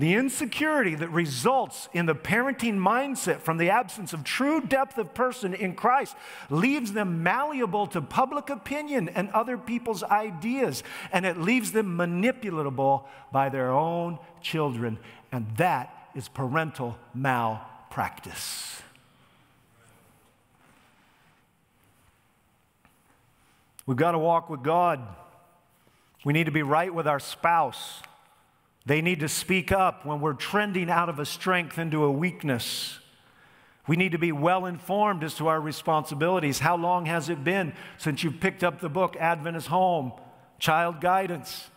[0.00, 5.12] The insecurity that results in the parenting mindset from the absence of true depth of
[5.12, 6.16] person in Christ
[6.48, 10.82] leaves them malleable to public opinion and other people's ideas,
[11.12, 14.98] and it leaves them manipulatable by their own children.
[15.32, 18.80] And that is parental malpractice.
[23.84, 25.06] We've got to walk with God.
[26.24, 28.00] We need to be right with our spouse.
[28.86, 32.98] They need to speak up when we're trending out of a strength into a weakness.
[33.86, 36.60] We need to be well informed as to our responsibilities.
[36.60, 40.12] How long has it been since you picked up the book Adventist Home,
[40.58, 41.68] Child Guidance?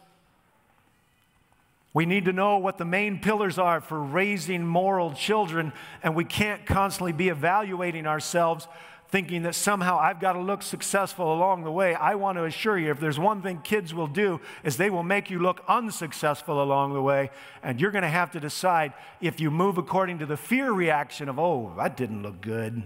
[1.94, 6.26] We need to know what the main pillars are for raising moral children, and we
[6.26, 8.68] can't constantly be evaluating ourselves
[9.10, 11.94] thinking that somehow I've got to look successful along the way.
[11.94, 15.04] I want to assure you if there's one thing kids will do is they will
[15.04, 17.30] make you look unsuccessful along the way
[17.62, 21.30] and you're going to have to decide if you move according to the fear reaction
[21.30, 22.84] of oh, that didn't look good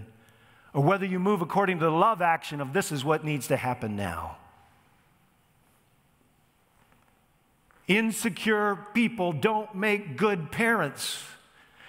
[0.74, 3.56] or whether you move according to the love action of this is what needs to
[3.56, 4.36] happen now.
[7.86, 11.24] Insecure people don't make good parents.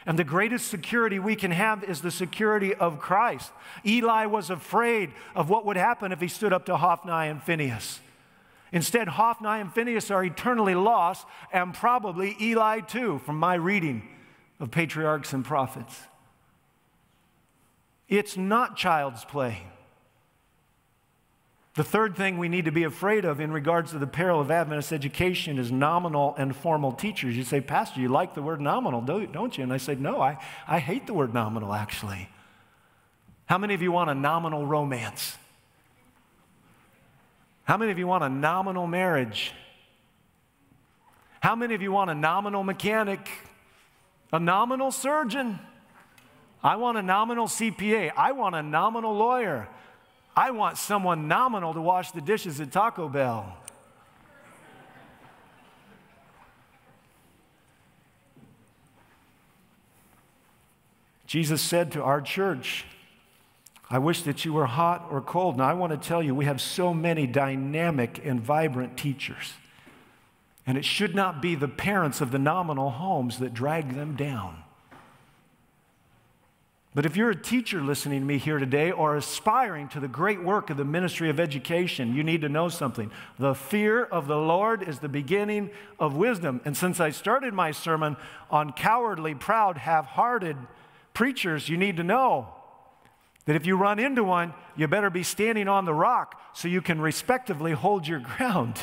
[0.06, 3.52] And the greatest security we can have is the security of Christ.
[3.86, 8.00] Eli was afraid of what would happen if he stood up to Hophni and Phinehas.
[8.72, 14.08] Instead, Hophni and Phinehas are eternally lost, and probably Eli too, from my reading
[14.60, 16.02] of patriarchs and prophets.
[18.08, 19.64] It's not child's play.
[21.80, 24.52] The third thing we need to be afraid of in regards to the peril of
[24.52, 27.38] Adventist education is nominal and formal teachers.
[27.38, 29.64] You say, Pastor, you like the word nominal, don't you?
[29.64, 32.28] And I say, No, I, I hate the word nominal, actually.
[33.46, 35.38] How many of you want a nominal romance?
[37.64, 39.54] How many of you want a nominal marriage?
[41.40, 43.30] How many of you want a nominal mechanic?
[44.34, 45.60] A nominal surgeon?
[46.62, 48.12] I want a nominal CPA.
[48.18, 49.70] I want a nominal lawyer.
[50.36, 53.58] I want someone nominal to wash the dishes at Taco Bell.
[61.26, 62.86] Jesus said to our church,
[63.88, 65.58] I wish that you were hot or cold.
[65.58, 69.54] Now, I want to tell you, we have so many dynamic and vibrant teachers.
[70.66, 74.64] And it should not be the parents of the nominal homes that drag them down.
[76.96, 80.44] But if you're a teacher listening to me here today or aspiring to the great
[80.44, 83.12] work of the ministry of education, you need to know something.
[83.38, 85.70] The fear of the Lord is the beginning
[86.00, 86.62] of wisdom.
[86.66, 88.18] And since I started my sermon
[88.50, 90.58] on cowardly, proud, half hearted
[91.14, 92.56] preachers, you need to know
[93.46, 96.82] that if you run into one, you better be standing on the rock so you
[96.82, 98.80] can respectively hold your ground.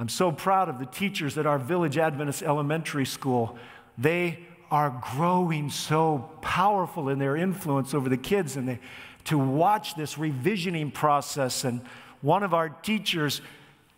[0.00, 3.58] I'm so proud of the teachers at our Village Adventist Elementary School.
[3.96, 4.38] They
[4.70, 8.78] are growing so powerful in their influence over the kids, and they,
[9.24, 11.64] to watch this revisioning process.
[11.64, 11.80] And
[12.20, 13.40] one of our teachers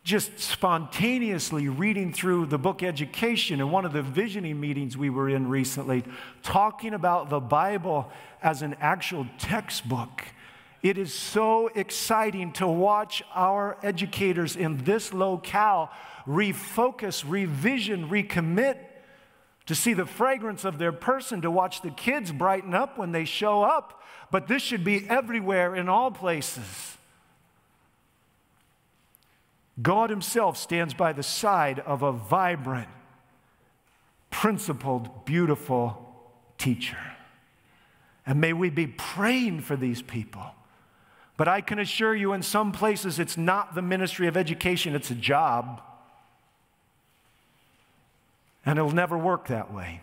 [0.03, 5.29] just spontaneously reading through the book Education in one of the visioning meetings we were
[5.29, 6.03] in recently,
[6.43, 8.11] talking about the Bible
[8.43, 10.25] as an actual textbook
[10.83, 15.91] it is so exciting to watch our educators in this locale
[16.27, 18.79] refocus, revision, recommit
[19.67, 23.25] to see the fragrance of their person, to watch the kids brighten up when they
[23.25, 24.03] show up.
[24.31, 26.97] But this should be everywhere in all places.
[29.81, 32.89] God Himself stands by the side of a vibrant,
[34.31, 36.07] principled, beautiful
[36.59, 36.99] teacher.
[38.27, 40.45] And may we be praying for these people.
[41.41, 45.11] But I can assure you, in some places, it's not the ministry of education, it's
[45.11, 45.81] a job.
[48.67, 50.03] And it'll never work that way.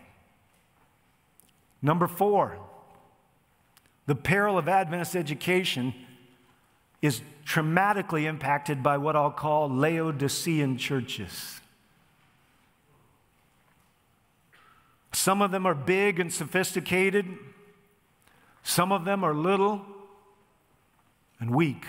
[1.80, 2.58] Number four,
[4.06, 5.94] the peril of Adventist education
[7.02, 11.60] is traumatically impacted by what I'll call Laodicean churches.
[15.12, 17.26] Some of them are big and sophisticated,
[18.64, 19.86] some of them are little
[21.40, 21.86] and weak.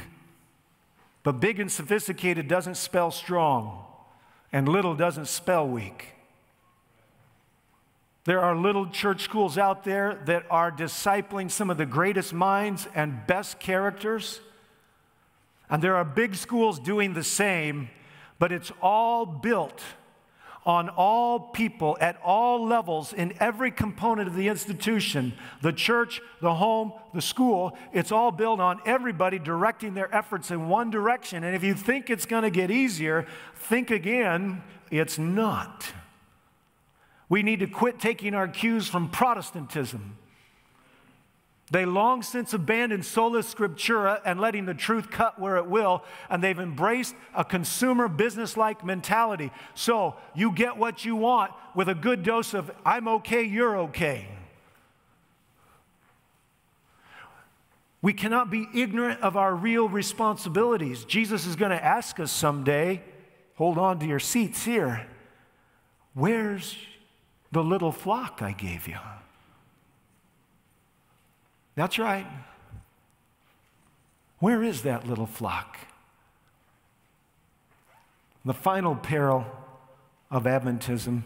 [1.24, 3.86] But big and sophisticated doesn't spell strong,
[4.52, 6.14] and little doesn't spell weak.
[8.26, 12.88] There are little church schools out there that are discipling some of the greatest minds
[12.94, 14.40] and best characters.
[15.70, 17.90] And there are big schools doing the same,
[18.38, 19.82] but it's all built
[20.66, 26.54] on all people at all levels in every component of the institution the church, the
[26.54, 27.78] home, the school.
[27.94, 31.44] It's all built on everybody directing their efforts in one direction.
[31.44, 34.62] And if you think it's going to get easier, think again.
[34.92, 35.92] It's not.
[37.30, 40.18] We need to quit taking our cues from Protestantism.
[41.72, 46.44] They long since abandoned sola scriptura and letting the truth cut where it will, and
[46.44, 49.52] they've embraced a consumer business like mentality.
[49.76, 54.28] So you get what you want with a good dose of I'm okay, you're okay.
[58.02, 61.04] We cannot be ignorant of our real responsibilities.
[61.04, 63.04] Jesus is going to ask us someday,
[63.56, 65.06] hold on to your seats here,
[66.14, 66.78] where's
[67.52, 68.98] the little flock I gave you?
[71.80, 72.28] That's right.
[74.40, 75.78] Where is that little flock?
[78.44, 79.46] The final peril
[80.30, 81.24] of Adventism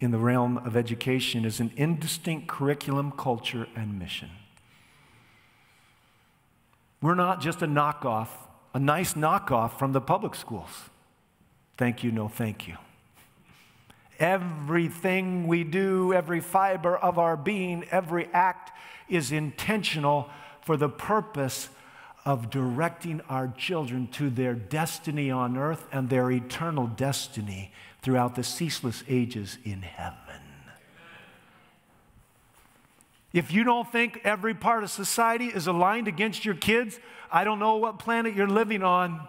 [0.00, 4.30] in the realm of education is an indistinct curriculum, culture, and mission.
[7.00, 8.30] We're not just a knockoff,
[8.74, 10.90] a nice knockoff from the public schools.
[11.76, 12.76] Thank you, no thank you.
[14.22, 18.70] Everything we do, every fiber of our being, every act
[19.08, 21.70] is intentional for the purpose
[22.24, 28.44] of directing our children to their destiny on earth and their eternal destiny throughout the
[28.44, 30.16] ceaseless ages in heaven.
[33.32, 37.00] If you don't think every part of society is aligned against your kids,
[37.32, 39.26] I don't know what planet you're living on.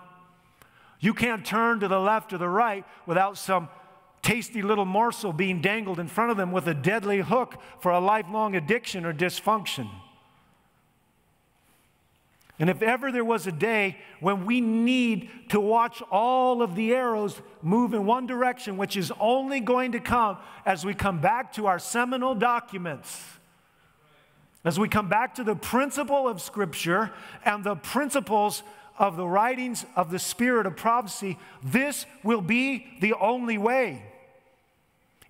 [0.99, 3.69] You can't turn to the left or the right without some
[4.23, 7.99] tasty little morsel being dangled in front of them with a deadly hook for a
[7.99, 9.87] lifelong addiction or dysfunction.
[12.57, 16.93] And if ever there was a day when we need to watch all of the
[16.93, 21.51] arrows move in one direction, which is only going to come as we come back
[21.53, 23.21] to our seminal documents,
[24.63, 27.11] as we come back to the principle of Scripture
[27.43, 28.63] and the principles
[28.97, 34.03] of the writings of the Spirit of prophecy, this will be the only way.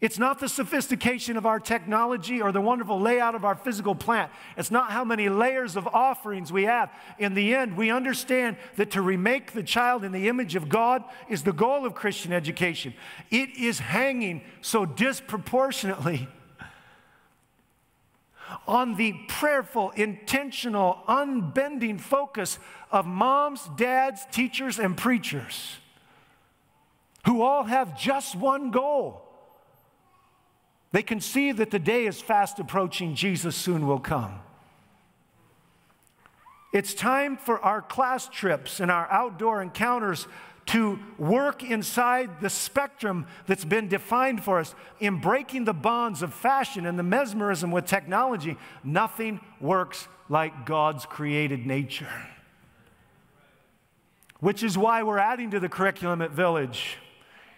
[0.03, 4.33] It's not the sophistication of our technology or the wonderful layout of our physical plant.
[4.57, 6.91] It's not how many layers of offerings we have.
[7.19, 11.05] In the end, we understand that to remake the child in the image of God
[11.29, 12.93] is the goal of Christian education.
[13.31, 16.27] It is hanging so disproportionately
[18.67, 22.59] on the prayerful, intentional, unbending focus
[22.91, 25.77] of moms, dads, teachers, and preachers
[27.25, 29.22] who all have just one goal
[30.93, 34.39] they can see that the day is fast approaching, Jesus soon will come.
[36.71, 40.27] It's time for our class trips and our outdoor encounters
[40.67, 46.31] to work inside the spectrum that's been defined for us in breaking the bonds of
[46.31, 48.55] fashion and the mesmerism with technology.
[48.83, 52.07] Nothing works like God's created nature.
[54.39, 56.97] Which is why we're adding to the curriculum at Village.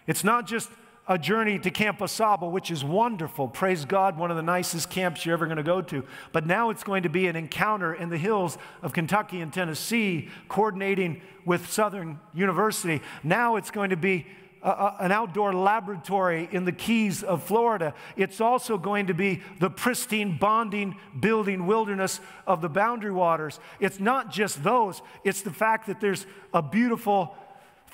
[0.06, 0.70] It's not just
[1.08, 3.48] a journey to Camp Sable, which is wonderful.
[3.48, 6.04] Praise God, one of the nicest camps you're ever going to go to.
[6.32, 10.28] But now it's going to be an encounter in the hills of Kentucky and Tennessee,
[10.48, 13.02] coordinating with Southern University.
[13.22, 14.26] Now it's going to be
[14.62, 17.94] an outdoor laboratory in the Keys of Florida.
[18.16, 23.60] It's also going to be the pristine, bonding, building wilderness of the Boundary Waters.
[23.78, 27.36] It's not just those, it's the fact that there's a beautiful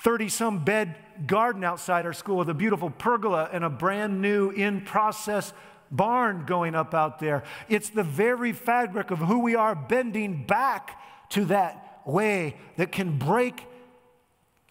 [0.03, 0.97] 30 some bed
[1.27, 5.53] garden outside our school with a beautiful pergola and a brand new in process
[5.93, 7.45] barn going up out there.
[7.69, 11.01] It's the very fabric of who we are bending back
[11.31, 13.65] to that way that can break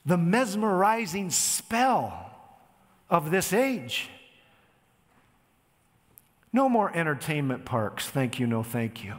[0.06, 2.32] the mesmerizing spell
[3.10, 4.10] of this age.
[6.52, 8.10] No more entertainment parks.
[8.10, 9.16] Thank you, no thank you.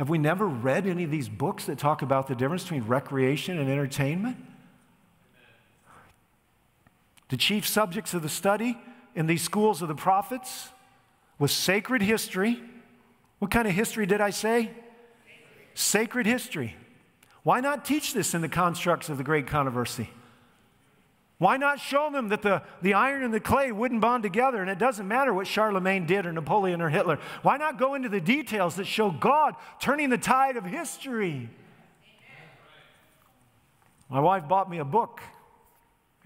[0.00, 3.58] Have we never read any of these books that talk about the difference between recreation
[3.58, 4.38] and entertainment?
[7.28, 8.78] The chief subjects of the study
[9.14, 10.70] in these schools of the prophets
[11.38, 12.62] was sacred history.
[13.40, 14.70] What kind of history did I say?
[15.74, 16.76] Sacred history.
[17.42, 20.08] Why not teach this in the constructs of the great controversy?
[21.40, 24.70] Why not show them that the, the iron and the clay wouldn't bond together and
[24.70, 27.18] it doesn't matter what Charlemagne did or Napoleon or Hitler?
[27.40, 31.48] Why not go into the details that show God turning the tide of history?
[34.10, 35.22] My wife bought me a book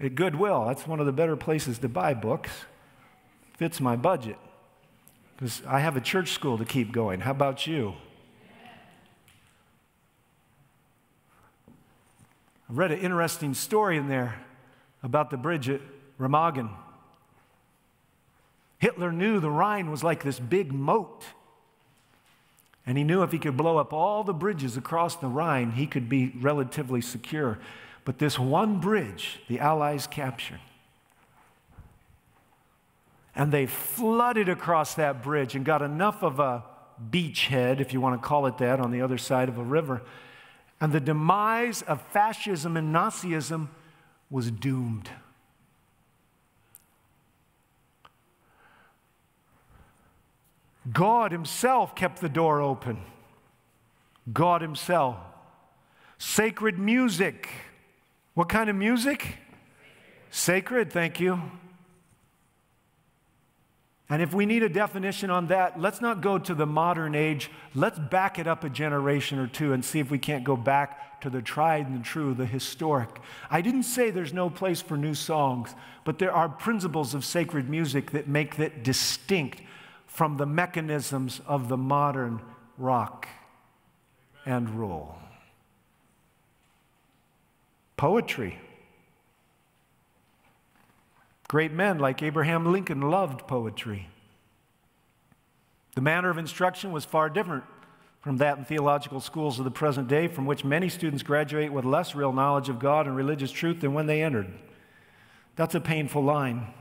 [0.01, 0.65] at Goodwill.
[0.65, 2.51] That's one of the better places to buy books.
[3.53, 4.35] Fits my budget
[5.37, 7.21] because I have a church school to keep going.
[7.21, 7.93] How about you?
[12.69, 14.44] I read an interesting story in there
[15.05, 15.81] about the bridge at
[16.19, 16.69] Remagen.
[18.79, 21.23] Hitler knew the Rhine was like this big moat.
[22.85, 25.87] And he knew if he could blow up all the bridges across the Rhine, he
[25.87, 27.57] could be relatively secure.
[28.03, 30.59] But this one bridge, the Allies captured.
[33.35, 36.63] And they flooded across that bridge and got enough of a
[37.11, 40.01] beachhead, if you want to call it that, on the other side of a river.
[40.79, 43.69] And the demise of fascism and Nazism
[44.29, 45.09] was doomed.
[50.91, 52.99] God Himself kept the door open.
[54.31, 55.17] God Himself.
[56.17, 57.49] Sacred music.
[58.33, 59.37] What kind of music?
[60.29, 61.41] Sacred, thank you.
[64.09, 67.49] And if we need a definition on that, let's not go to the modern age.
[67.73, 71.21] Let's back it up a generation or two and see if we can't go back
[71.21, 73.09] to the tried and true, the historic.
[73.49, 77.67] I didn't say there's no place for new songs, but there are principles of sacred
[77.67, 79.61] music that make it distinct
[80.05, 82.41] from the mechanisms of the modern
[82.77, 83.27] rock
[84.45, 85.15] and roll.
[87.97, 88.59] Poetry.
[91.47, 94.09] Great men like Abraham Lincoln loved poetry.
[95.95, 97.63] The manner of instruction was far different
[98.21, 101.85] from that in theological schools of the present day, from which many students graduate with
[101.85, 104.51] less real knowledge of God and religious truth than when they entered.
[105.55, 106.73] That's a painful line.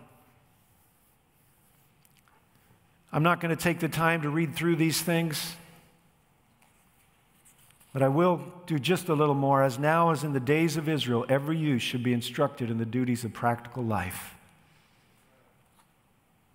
[3.13, 5.55] I'm not going to take the time to read through these things,
[7.93, 9.63] but I will do just a little more.
[9.63, 12.87] As now as in the days of Israel, every youth should be instructed in the
[12.87, 14.35] duties of practical life.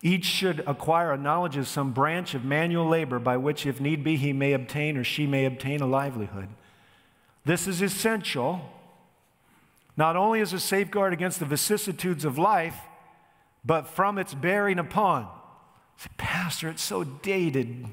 [0.02, 4.04] Each should acquire a knowledge of some branch of manual labor by which, if need
[4.04, 6.47] be, he may obtain or she may obtain a livelihood.
[7.45, 8.62] This is essential,
[9.97, 12.78] not only as a safeguard against the vicissitudes of life,
[13.66, 15.28] but from its bearing upon.
[15.97, 17.86] Say, Pastor, it's so dated.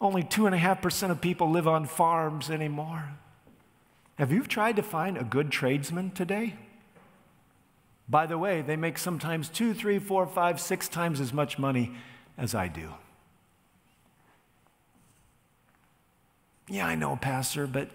[0.00, 3.10] Only 2.5% of people live on farms anymore.
[4.18, 6.54] Have you tried to find a good tradesman today?
[8.08, 11.92] By the way, they make sometimes two, three, four, five, six times as much money
[12.38, 12.90] as I do.
[16.68, 17.90] Yeah, I know, Pastor, but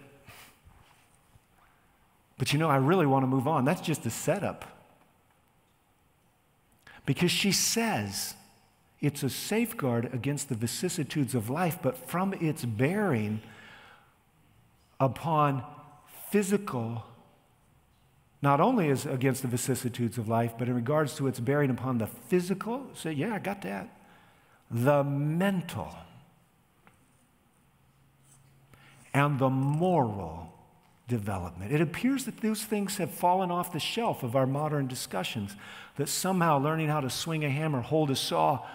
[2.38, 3.66] but you know, I really want to move on.
[3.66, 4.66] That's just a setup.
[7.05, 8.34] Because she says
[8.99, 13.41] it's a safeguard against the vicissitudes of life, but from its bearing
[14.99, 15.64] upon
[16.32, 17.03] physical
[18.42, 22.00] not only as against the vicissitudes of life, but in regards to its bearing upon
[22.00, 22.88] the physical.
[22.94, 23.88] Say, yeah, I got that.
[24.70, 25.94] The mental
[29.14, 30.54] and the moral
[31.08, 31.74] development.
[31.74, 35.56] It appears that those things have fallen off the shelf of our modern discussions,
[35.98, 38.66] that somehow learning how to swing a hammer, hold a saw,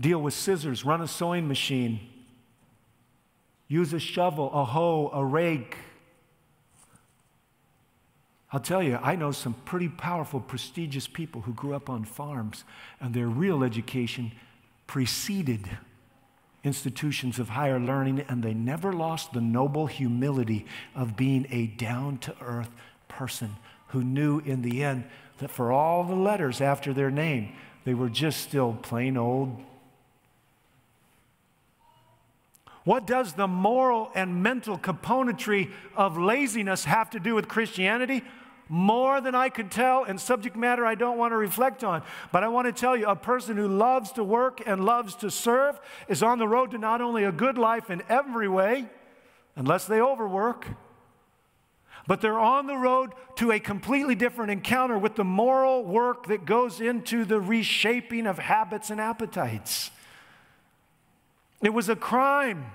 [0.00, 2.00] deal with scissors, run a sewing machine,
[3.68, 5.76] use a shovel, a hoe, a rake,
[8.52, 12.64] I'll tell you, I know some pretty powerful, prestigious people who grew up on farms,
[13.00, 14.32] and their real education
[14.86, 15.68] preceded
[16.62, 22.18] institutions of higher learning, and they never lost the noble humility of being a down
[22.18, 22.70] to earth
[23.08, 23.56] person
[23.88, 25.04] who knew in the end
[25.38, 27.52] that for all the letters after their name,
[27.84, 29.60] they were just still plain old.
[32.86, 38.22] What does the moral and mental componentry of laziness have to do with Christianity?
[38.68, 42.02] more than I could tell, and subject matter I don't want to reflect on.
[42.32, 45.30] But I want to tell you a person who loves to work and loves to
[45.30, 45.78] serve
[46.08, 48.86] is on the road to not only a good life in every way,
[49.54, 50.66] unless they overwork,
[52.08, 56.44] but they're on the road to a completely different encounter with the moral work that
[56.44, 59.92] goes into the reshaping of habits and appetites.
[61.62, 62.66] It was a crime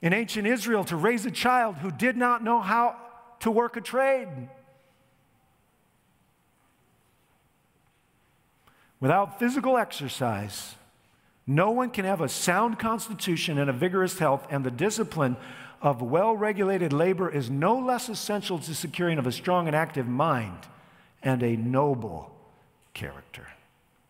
[0.00, 2.96] in ancient Israel to raise a child who did not know how
[3.40, 4.28] to work a trade.
[9.00, 10.76] Without physical exercise,
[11.46, 15.36] no one can have a sound constitution and a vigorous health, and the discipline
[15.80, 20.06] of well regulated labor is no less essential to securing of a strong and active
[20.06, 20.58] mind
[21.22, 22.32] and a noble
[22.94, 23.48] character.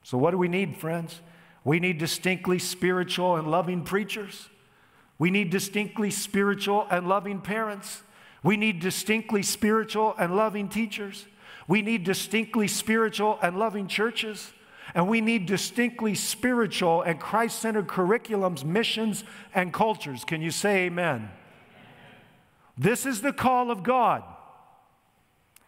[0.03, 1.20] So, what do we need, friends?
[1.64, 4.48] We need distinctly spiritual and loving preachers.
[5.18, 8.02] We need distinctly spiritual and loving parents.
[8.42, 11.26] We need distinctly spiritual and loving teachers.
[11.68, 14.52] We need distinctly spiritual and loving churches.
[14.94, 19.22] And we need distinctly spiritual and Christ centered curriculums, missions,
[19.54, 20.24] and cultures.
[20.24, 21.30] Can you say amen?
[22.76, 24.24] This is the call of God.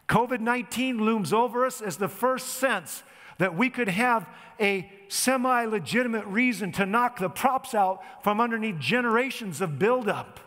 [0.09, 3.03] COVID 19 looms over us as the first sense
[3.37, 4.27] that we could have
[4.59, 10.39] a semi legitimate reason to knock the props out from underneath generations of buildup.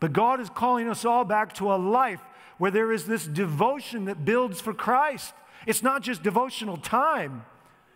[0.00, 2.20] But God is calling us all back to a life
[2.58, 5.34] where there is this devotion that builds for Christ.
[5.66, 7.44] It's not just devotional time,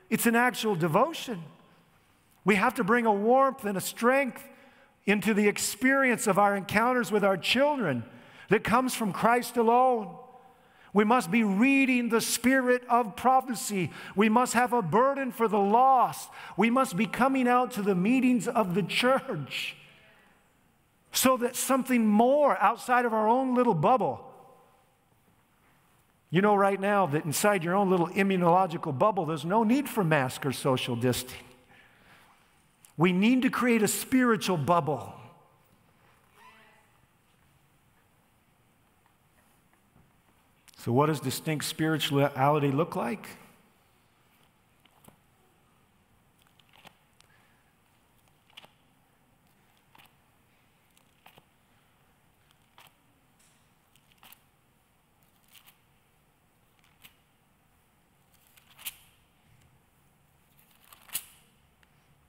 [0.08, 1.42] it's an actual devotion.
[2.44, 4.48] We have to bring a warmth and a strength
[5.04, 8.04] into the experience of our encounters with our children
[8.48, 10.14] that comes from Christ alone.
[10.96, 13.90] We must be reading the spirit of prophecy.
[14.14, 16.30] We must have a burden for the lost.
[16.56, 19.76] We must be coming out to the meetings of the church
[21.12, 24.24] so that something more outside of our own little bubble
[26.30, 30.02] You know right now that inside your own little immunological bubble, there's no need for
[30.02, 31.44] mask or social distancing.
[32.96, 35.12] We need to create a spiritual bubble.
[40.86, 43.26] So, what does distinct spirituality look like?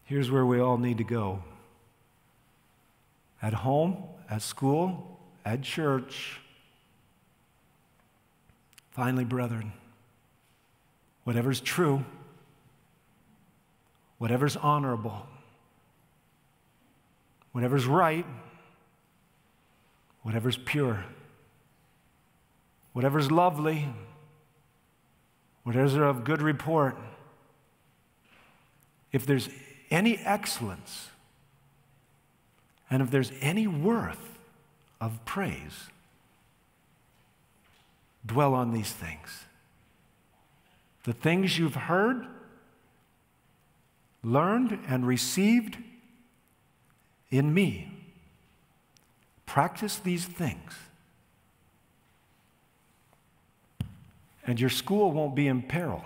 [0.06, 1.44] Here's where we all need to go
[3.40, 6.40] at home, at school, at church.
[8.98, 9.74] Finally, brethren,
[11.24, 12.04] whatever's true,
[14.18, 15.28] whatever's honorable,
[17.52, 18.26] whatever's right,
[20.24, 21.06] whatever's pure,
[22.94, 23.88] whatever's lovely,
[25.62, 26.98] whatever's of good report,
[29.12, 29.48] if there's
[29.92, 31.10] any excellence
[32.90, 34.40] and if there's any worth
[35.00, 35.92] of praise,
[38.28, 39.46] dwell on these things.
[41.06, 42.28] The things you've heard,
[44.24, 45.78] learned, and received
[47.32, 47.92] in me.
[49.46, 50.74] Practice these things.
[54.46, 56.04] And your school won't be in peril.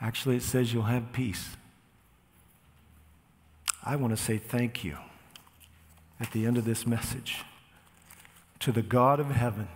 [0.00, 1.56] Actually, it says you'll have peace.
[3.84, 4.96] I want to say thank you
[6.18, 7.38] at the end of this message
[8.60, 9.68] to the God of heaven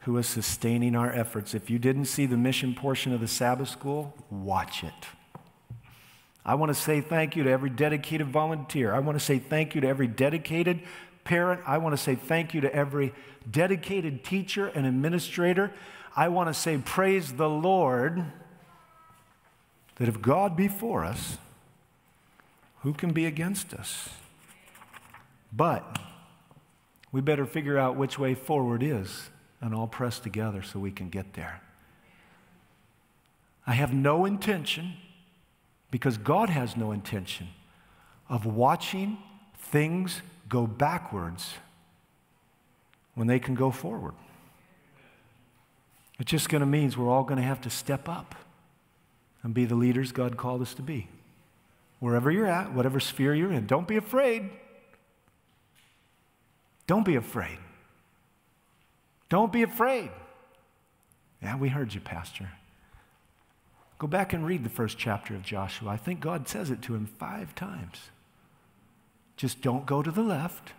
[0.00, 1.54] who is sustaining our efforts.
[1.54, 4.92] If you didn't see the mission portion of the Sabbath school, watch it.
[6.44, 8.92] I want to say thank you to every dedicated volunteer.
[8.92, 10.80] I want to say thank you to every dedicated
[11.22, 11.60] parent.
[11.64, 13.14] I want to say thank you to every
[13.48, 15.72] dedicated teacher and administrator.
[16.16, 18.24] I want to say praise the Lord
[19.96, 21.38] that if God be for us,
[22.80, 24.08] who can be against us?
[25.52, 25.98] But
[27.12, 29.28] we better figure out which way forward is
[29.60, 31.60] and all press together so we can get there.
[33.66, 34.94] I have no intention,
[35.90, 37.48] because God has no intention,
[38.28, 39.18] of watching
[39.56, 41.54] things go backwards
[43.14, 44.14] when they can go forward.
[46.18, 48.34] It just going to means we're all going to have to step up
[49.42, 51.08] and be the leaders God called us to be.
[52.00, 54.50] Wherever you're at, whatever sphere you're in, don't be afraid.
[56.86, 57.58] Don't be afraid.
[59.28, 60.10] Don't be afraid.
[61.42, 62.50] Yeah, we heard you, Pastor.
[63.98, 65.90] Go back and read the first chapter of Joshua.
[65.90, 68.10] I think God says it to him five times.
[69.36, 70.72] Just don't go to the left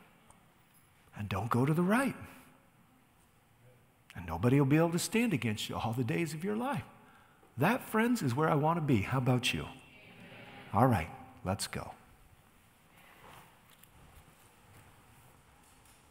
[1.18, 2.16] and don't go to the right.
[4.16, 6.84] And nobody will be able to stand against you all the days of your life.
[7.58, 9.02] That, friends, is where I want to be.
[9.02, 9.66] How about you?
[10.74, 11.10] All right,
[11.46, 11.92] let's go.